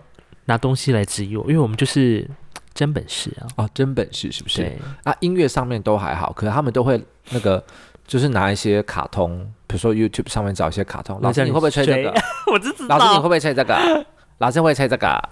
[0.47, 2.29] 拿东西来质疑我，因为我们就是
[2.75, 4.63] 真本事啊，哦，真本事是不是？
[4.63, 7.01] 对啊，音乐上面都还好，可是他们都会
[7.31, 7.63] 那个
[8.07, 12.15] 就是拿一些卡通，比如说 YouTube 上面找一些卡通，老师 你会不会吹这个？
[12.53, 14.07] 我就知道，老师你会不会吹这个？
[14.39, 15.23] 老师会吹这个。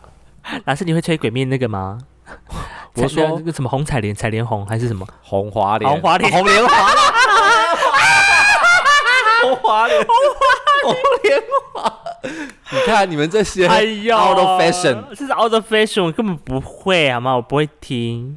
[0.66, 1.98] 老师，你会吹鬼面那个吗？
[2.96, 5.90] 我说那个什么红彩莲、彩莲红还是什么红花莲？
[5.90, 6.74] 红花莲、红莲花。
[9.42, 11.92] 红花莲、红莲花。
[12.72, 17.36] 你看你们这些，哎呦，out of fashion，这是 out of fashion，我根本不会好吗？
[17.36, 18.36] 我不会听。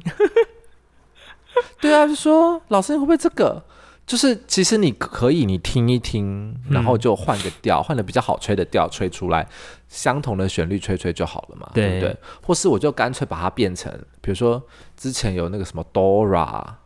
[1.80, 3.62] 对啊，就说老师，你会不会这个？
[4.08, 9.46] 就是其实你可以，你听一听，然后就换个调，换个比较好吹的调吹出来，
[9.86, 12.16] 相同的旋律吹吹就好了嘛，对，对不对？
[12.42, 13.92] 或是我就干脆把它变成，
[14.22, 14.60] 比如说
[14.96, 16.78] 之前有那个什么 Dora 啊，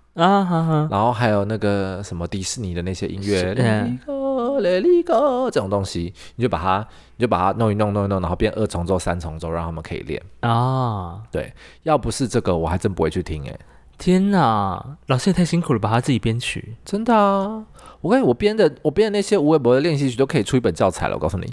[0.91, 11.23] 然后还有那个什么迪士尼的那些音乐，Let it go, Let it go 这种东西，你就把它，你就把它弄一弄，弄一弄，然后变二重奏、三重奏，让他们可以练啊。
[11.31, 11.55] 对，
[11.85, 13.57] 要不是这个，我还真不会去听诶。
[14.03, 17.65] 天哪，老师也太辛苦了，吧他自己编曲，真的啊！
[18.01, 21.15] 我跟你我编的，我编的那些无微博的练习曲都可以出一本教材了。
[21.15, 21.47] 我告诉你，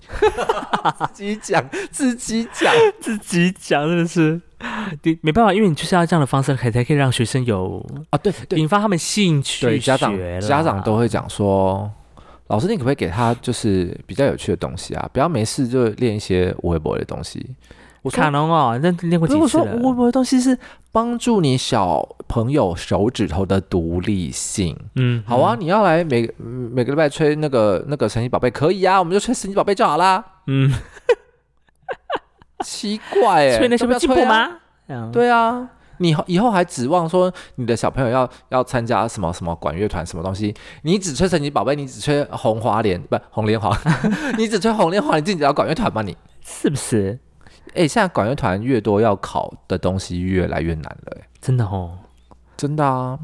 [1.14, 4.41] 自己讲，自己讲， 自己讲，真的是
[5.04, 9.68] 你没办法，因为你就是要这样的方式，才才可以让学生有啊，对，引发他们兴趣。
[9.68, 11.88] 对，家长家长都会讲说，
[12.47, 15.08] 老师，你可不可以给他就是比较有趣的东西啊？
[15.14, 17.45] 不要没事就练一些无微博的东西。
[18.02, 19.43] 我说卡农哦，那练过几次了？
[19.43, 20.58] 我说我我的东西是
[20.91, 24.78] 帮助你小朋友手指头的独立性。
[24.95, 30.24] 嗯，好啊，你要来每每个礼拜吹那个那个神奇宝贝可以啊，我们就吹神奇宝贝就好啦。
[30.47, 30.72] 嗯，
[32.64, 34.50] 奇怪哎、欸，吹那什么进步吗？
[35.12, 35.70] 对啊。
[36.02, 40.56] 你以后还指望说你的小朋友要要参加什么什么管乐团什么东西？
[40.84, 43.78] 你只吹神奇宝贝，你只吹红花莲不红莲花，
[44.39, 46.02] 你只吹红莲花，你自己要管乐团吗？
[46.02, 47.20] 你是不是？
[47.70, 51.97] 哎、欸，现在管乐团越多，要考的东西越来越难了、欸，真的哦，
[52.57, 53.20] 真的啊，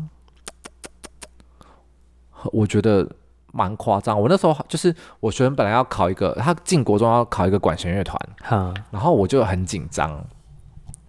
[2.51, 3.09] 我觉得
[3.51, 4.19] 蛮夸张。
[4.19, 10.23] 我那时候就是我学生本来要考一个，他进国中要考一个管弦乐团，哈，然后我就很紧张，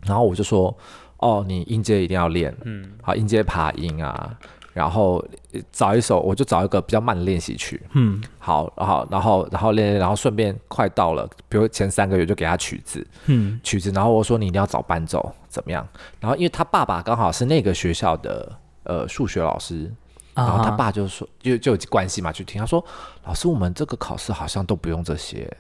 [0.02, 0.76] 然后我就说。
[1.18, 4.38] 哦，你音阶一定要练，嗯，好，音阶爬音啊，
[4.76, 5.24] 然后
[5.72, 15.88] 找一首，我就找一个比较慢的练习曲，嗯，好，然后，然后，然后练练，然后顺便快到了，比如前三个月就给他曲子，嗯，曲子，然后我说你一定要找伴奏，怎么样？
[16.20, 18.52] 然后因为他爸爸刚好是那个学校的
[18.82, 19.90] 呃数学老师，
[20.34, 22.84] 然后他爸就说就就有关系嘛，去听，他说
[23.24, 25.50] 老师，我们这个考试好像都不用这些，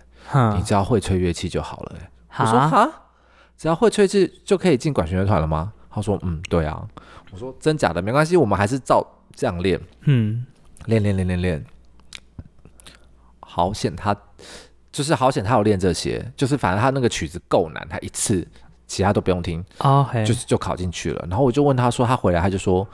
[0.54, 1.96] 你只要会吹乐器就好了，
[2.38, 2.90] 我说哈。
[3.58, 5.72] 只要会吹气就可以进管弦乐团了吗？
[5.88, 6.86] 他说：“嗯，对啊。”
[7.36, 10.46] 我说：“真假的没关系，我们还是照这样练。”嗯，
[10.86, 11.64] 练练练练练。
[13.40, 14.16] 好险他
[14.90, 18.46] 就是好险他有练这些，就是反正他那个曲子够难，他一次
[18.86, 21.26] 其他都不用听哦，就是就考进去了。
[21.28, 22.88] 然后我就问他说：“他回来他就说，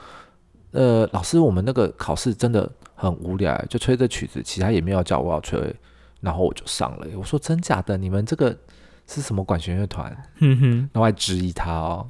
[0.71, 5.73] 呃，老师，我们那个考试真的很无聊，就吹这曲子，其他也没有叫我要吹，
[6.19, 7.97] 然后我就上了。”我说：“真假的？
[7.97, 8.57] 你们这个？”
[9.05, 10.15] 是什么管弦乐团？
[10.39, 12.09] 嗯哼，然后还质疑他哦，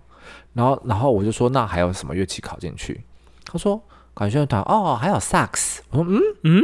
[0.53, 3.03] 然后然后我就说，那还有什么乐器考进去？
[3.45, 3.81] 他说
[4.13, 5.81] 管弦乐团哦，还有萨克斯。
[5.89, 6.61] 我说嗯嗯，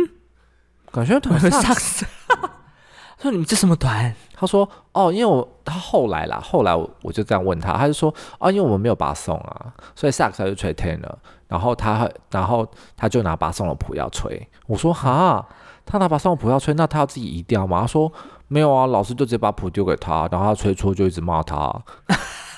[0.92, 2.06] 管弦乐团 萨克斯。
[3.18, 4.16] 他说你们这什么团？
[4.34, 11.12] 他说哦，因为我他后来啦，后来我我就这样问他，他就说哦，因为我们没有巴送啊，所以萨克斯就吹 tenor，
[11.48, 12.66] 然后他然后
[12.96, 14.48] 他就拿巴送的谱要吹。
[14.68, 15.46] 我说哈，
[15.86, 17.82] 他拿巴送的谱要吹，那他要自己移调吗？
[17.82, 18.12] 他说。
[18.52, 21.72] 没有啊，老师就直接把谱丢给他，然后他吹错就一直骂他。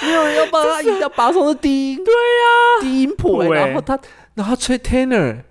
[0.06, 3.98] 没有人要帮他移调巴松的低音，对呀，低音谱，然后他
[4.34, 5.42] 然后吹 tenor，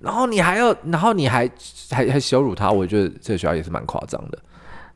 [0.00, 1.48] 然后你还要，然后你还
[1.90, 4.38] 还还羞辱他，我觉得这个学校也是蛮夸张的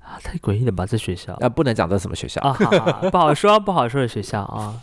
[0.01, 0.85] 啊，太诡异了吧？
[0.85, 2.53] 这学校啊，不能讲这什么学校啊，
[3.11, 4.75] 不好说，不好说的学校啊。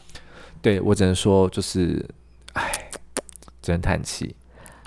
[0.62, 2.04] 对，我只能说就是，
[2.54, 2.90] 哎，
[3.62, 4.36] 只能叹气。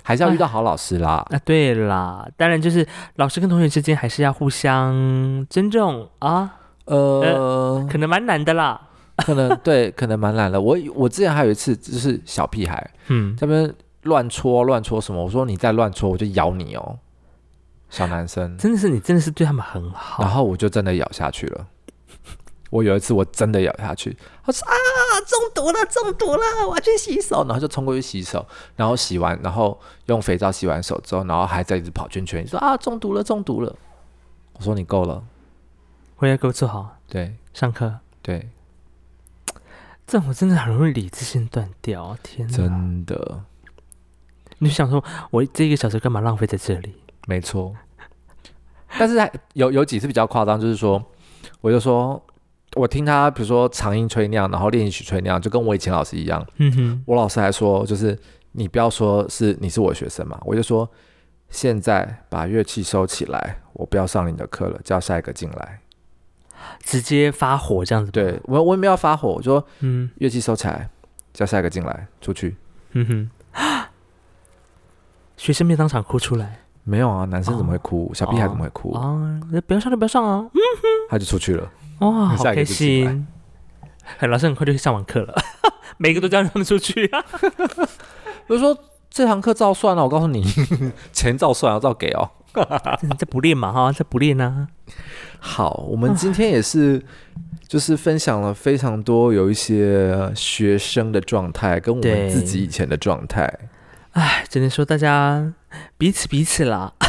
[0.02, 1.24] 还是要遇到好老师啦。
[1.30, 2.84] 啊，对啦，当然就是
[3.16, 6.57] 老师跟同学之间还是要互相尊重啊。
[6.88, 8.80] 呃，呃可能蛮难的啦。
[9.18, 10.60] 可能对，可能蛮难的。
[10.60, 16.98] 我我之前还有一次，就是小屁孩，嗯，这边乱戳乱戳什么，我说你再乱戳，我就咬你哦。
[17.90, 20.22] 小男生，真的是你，真的是对他们很好。
[20.22, 21.66] 然后我就真的咬下去了。
[22.70, 24.14] 我有一次我真的咬下去，
[24.44, 24.72] 我说啊，
[25.26, 33.74] 中毒了，中毒了，我要去洗手，然后就冲过去洗手，然后洗完，然后用肥皂洗完手之后，然后还在一直跑圈圈，你说啊，中毒了，中毒了。
[34.52, 35.24] 我说你够了，
[36.18, 36.98] 回来给我坐好。
[37.08, 38.00] 对，上课。
[38.20, 38.50] 对，
[40.04, 43.44] 这我真的很容易理智线断掉，天哪，真的。
[44.58, 46.96] 你想说我这一个小时干嘛浪费在这里？
[47.28, 47.74] 没错。
[48.98, 51.02] 但是还有有几次比较夸张，就是说，
[51.60, 52.22] 我就说。
[52.76, 56.46] 我听他，比如说长音吹那样，然后练习曲吹那样，就跟我以前老师一样。
[56.58, 58.16] 嗯哼，我老师还说，就是
[58.52, 60.88] 你不要说是你是我学生嘛，我就说
[61.48, 65.80] 现在把乐器收起来，我不要上你的课了，叫下一个进来，
[66.82, 68.10] 直接发火这样子。
[68.10, 70.88] 对，我我也没有发火，我说嗯，乐器收起来，
[71.32, 72.56] 叫下一个进来，出去。
[72.92, 73.88] 嗯哼，
[75.36, 76.60] 学生没当场哭出来？
[76.84, 78.08] 没有啊，男生怎么会哭？
[78.10, 79.40] 哦、小屁孩怎么会哭啊？
[79.66, 80.38] 不要上就不要上啊。
[80.54, 81.70] 嗯哼，他就出去了。
[82.00, 83.26] 哇，好开心！
[84.22, 85.34] 老师很快就去上完课了，
[85.98, 87.22] 每个都叫他们出去啊。
[88.48, 88.74] 比如说
[89.18, 90.44] 这堂课照算了，我告诉你，
[91.12, 92.30] 钱照算啊，照给哦。
[93.18, 94.68] 这不练嘛哈，这不练呢。
[95.40, 97.02] 好，我们今天也是，
[97.66, 103.52] 就是分享了非常多有一些学生的状态，跟我们自己以前的状态。
[104.12, 105.52] 哎，只能说大家
[105.96, 106.92] 彼此彼此啦。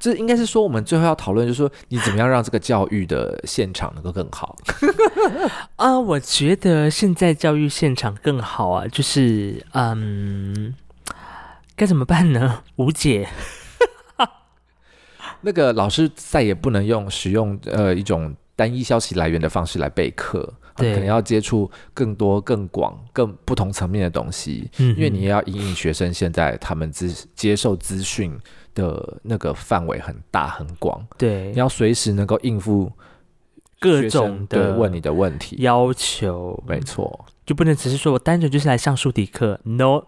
[0.00, 4.56] 这应该是说，我们最后要讨论，就是说，你怎么样让这个教育的现场能够更好
[5.76, 5.96] 啊？
[5.96, 10.74] 我觉得现在教育现场更好啊，就是嗯，
[11.82, 12.62] 该怎么办呢？
[12.76, 13.28] 无解。
[15.44, 24.70] 那个老师再也不能用使用呃一种单一消息来源的方式来备课，对可能要接触更多、更广、更不同层面的东西。
[24.78, 28.38] 嗯，因为你也要引领学生现在他们资接受资讯
[28.72, 32.92] 的那个范围很大很广，对，你要随时能够应付
[33.80, 36.62] 各种的问你的问题要求。
[36.64, 40.04] 没错，就不能只是说我单纯就是来上数理课，no，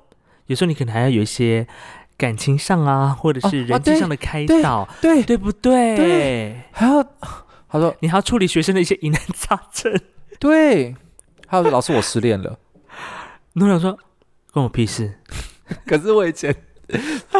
[0.46, 1.66] 有时候你可能还要有一些。
[2.16, 5.96] 感情上啊，或者是人际上的开导，啊啊、对对，对不对？
[5.96, 7.02] 对，还要
[7.68, 9.92] 他说 你还要处理学生的一些疑难杂症，
[10.38, 10.94] 对，
[11.48, 12.56] 还有说老师我失恋了，
[13.54, 13.98] 我想说
[14.52, 15.18] 关我屁事。
[15.86, 16.54] 可是我以前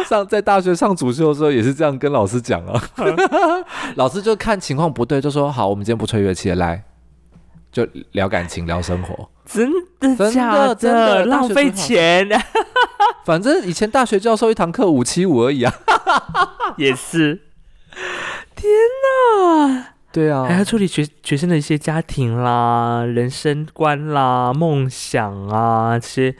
[0.05, 2.83] 上在大学上主修的时候也是这样跟老师讲啊，
[3.95, 6.83] 老师就看情况不对就说好，我们今天不吹乐器了，来
[7.75, 9.69] 就聊感情聊生活，真
[9.99, 10.75] 的假的？
[10.75, 12.25] 真的浪费钱。
[13.25, 15.73] 反正以前大学教授一堂课五七五而已啊，
[16.77, 17.41] 也是。
[18.55, 18.71] 天
[19.03, 19.87] 哪！
[20.13, 26.35] 对啊，还要处理学学生的一些家庭啦、人生观啦、梦想啊这些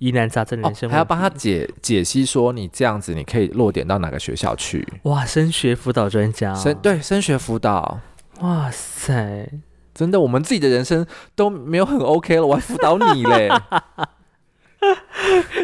[0.00, 4.86] 疑难杂症的人生、哦，还要帮他解解析说你这样子你可以落点到哪个学校去？
[5.04, 8.00] 哇，升学辅导专家，升对升学辅导，
[8.40, 9.48] 哇塞，
[9.94, 13.48] 真的，我们自己的人生都没有很 OK 了，我还辅导你嘞。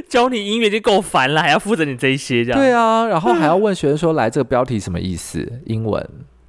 [0.09, 5.61] 教你音乐就够烦了，还要负责你这一些，这样对啊，然后还要问学生说：“来，这个标题什么意思？
[5.67, 6.03] 英文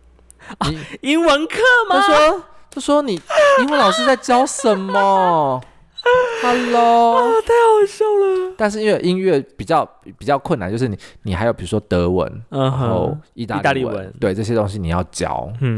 [0.60, 0.72] 啊？
[1.02, 1.58] 英文课
[1.90, 3.20] 吗？”他说：“他说你
[3.60, 5.62] 英文老师在教什么？
[6.42, 8.54] ”Hello，啊，太好笑了。
[8.58, 9.86] 但是因为音乐比较
[10.18, 15.78] 比较困难，就是你你还有比如说德文，嗯、然后意大利文，文，对这些东西你要教，嗯。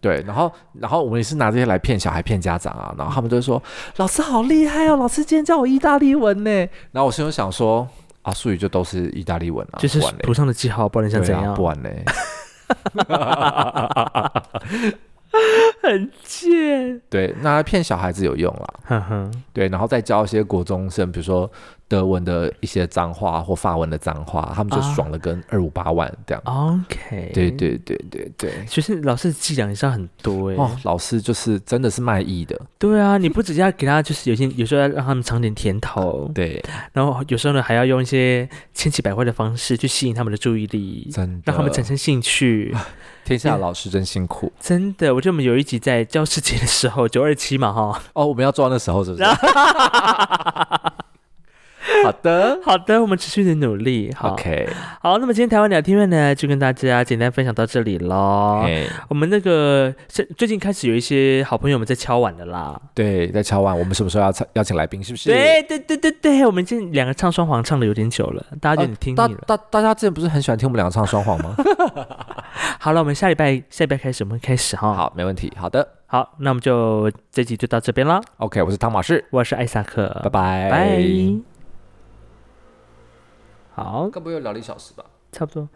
[0.00, 3.60] 对，然后，然后我们也是拿这些来骗小孩、骗家长啊，然后他们就说
[3.96, 6.50] ：“老师好厉害哦，老师今天教我意大利文呢。”
[6.92, 7.86] 然后我心中想说
[8.22, 11.54] ：“啊，术语就都是意大利文啊，就是图上的记号，不然你想怎样？
[11.54, 11.88] 不然呢？”
[15.82, 17.00] 很贱。
[17.08, 19.30] 对，那骗小孩子有用啦。
[19.52, 21.50] 对，然后再教一些国中生，比如说。
[21.90, 26.42] 德文的一些脏话或法文的脏话，他们就爽了，跟二五八万这样。
[26.44, 30.54] OK，对对对对对，其实老师伎俩也是很多哎。
[30.56, 32.60] 哦，老师就是真的是卖艺的。
[32.78, 36.30] 对啊，你不只要给他，就是有些有时候要让他们尝点甜头。
[36.34, 36.62] 对，
[36.92, 42.76] 然后有时候呢，还要用一些千奇百怪的方式去吸引他们的注意力，真让他们产生兴趣。
[43.28, 45.14] 天下老师真辛苦，真的。
[45.14, 48.00] 我记得我们有一集在教师节的时候，九二七嘛哈。
[48.14, 49.24] 哦，我们要做到那时候是不是？
[52.04, 54.12] 好的，好的，我们持续的努力。
[54.14, 54.68] 好，OK，
[55.00, 58.64] 好，那么今天台湾聊天院呢，就跟大家简单分享到这里喽。
[59.08, 62.80] 我们那个是最近开始有一些好朋友们在敲碗的啦。
[62.94, 65.02] 对，在敲碗，我们什么时候要邀请来宾？
[65.02, 65.30] 是不是？
[65.30, 69.28] 对对对对对，我们今天两个唱双簧唱的有点久了，大家有点听腻了。
[69.28, 71.54] 呃、大大，大家之前不是很喜欢听我们两个唱双簧吗？
[72.78, 74.94] 好了，我们下礼拜下礼拜开始，我们开始哈。
[74.94, 75.52] 好，没问题。
[75.56, 78.20] 好的，好，那我们就这集就到这边了。
[78.38, 81.57] OK，我是汤马士，我是艾萨克，拜拜拜。
[83.78, 85.04] 好，该不会又聊了一小时吧？
[85.30, 85.68] 差不多。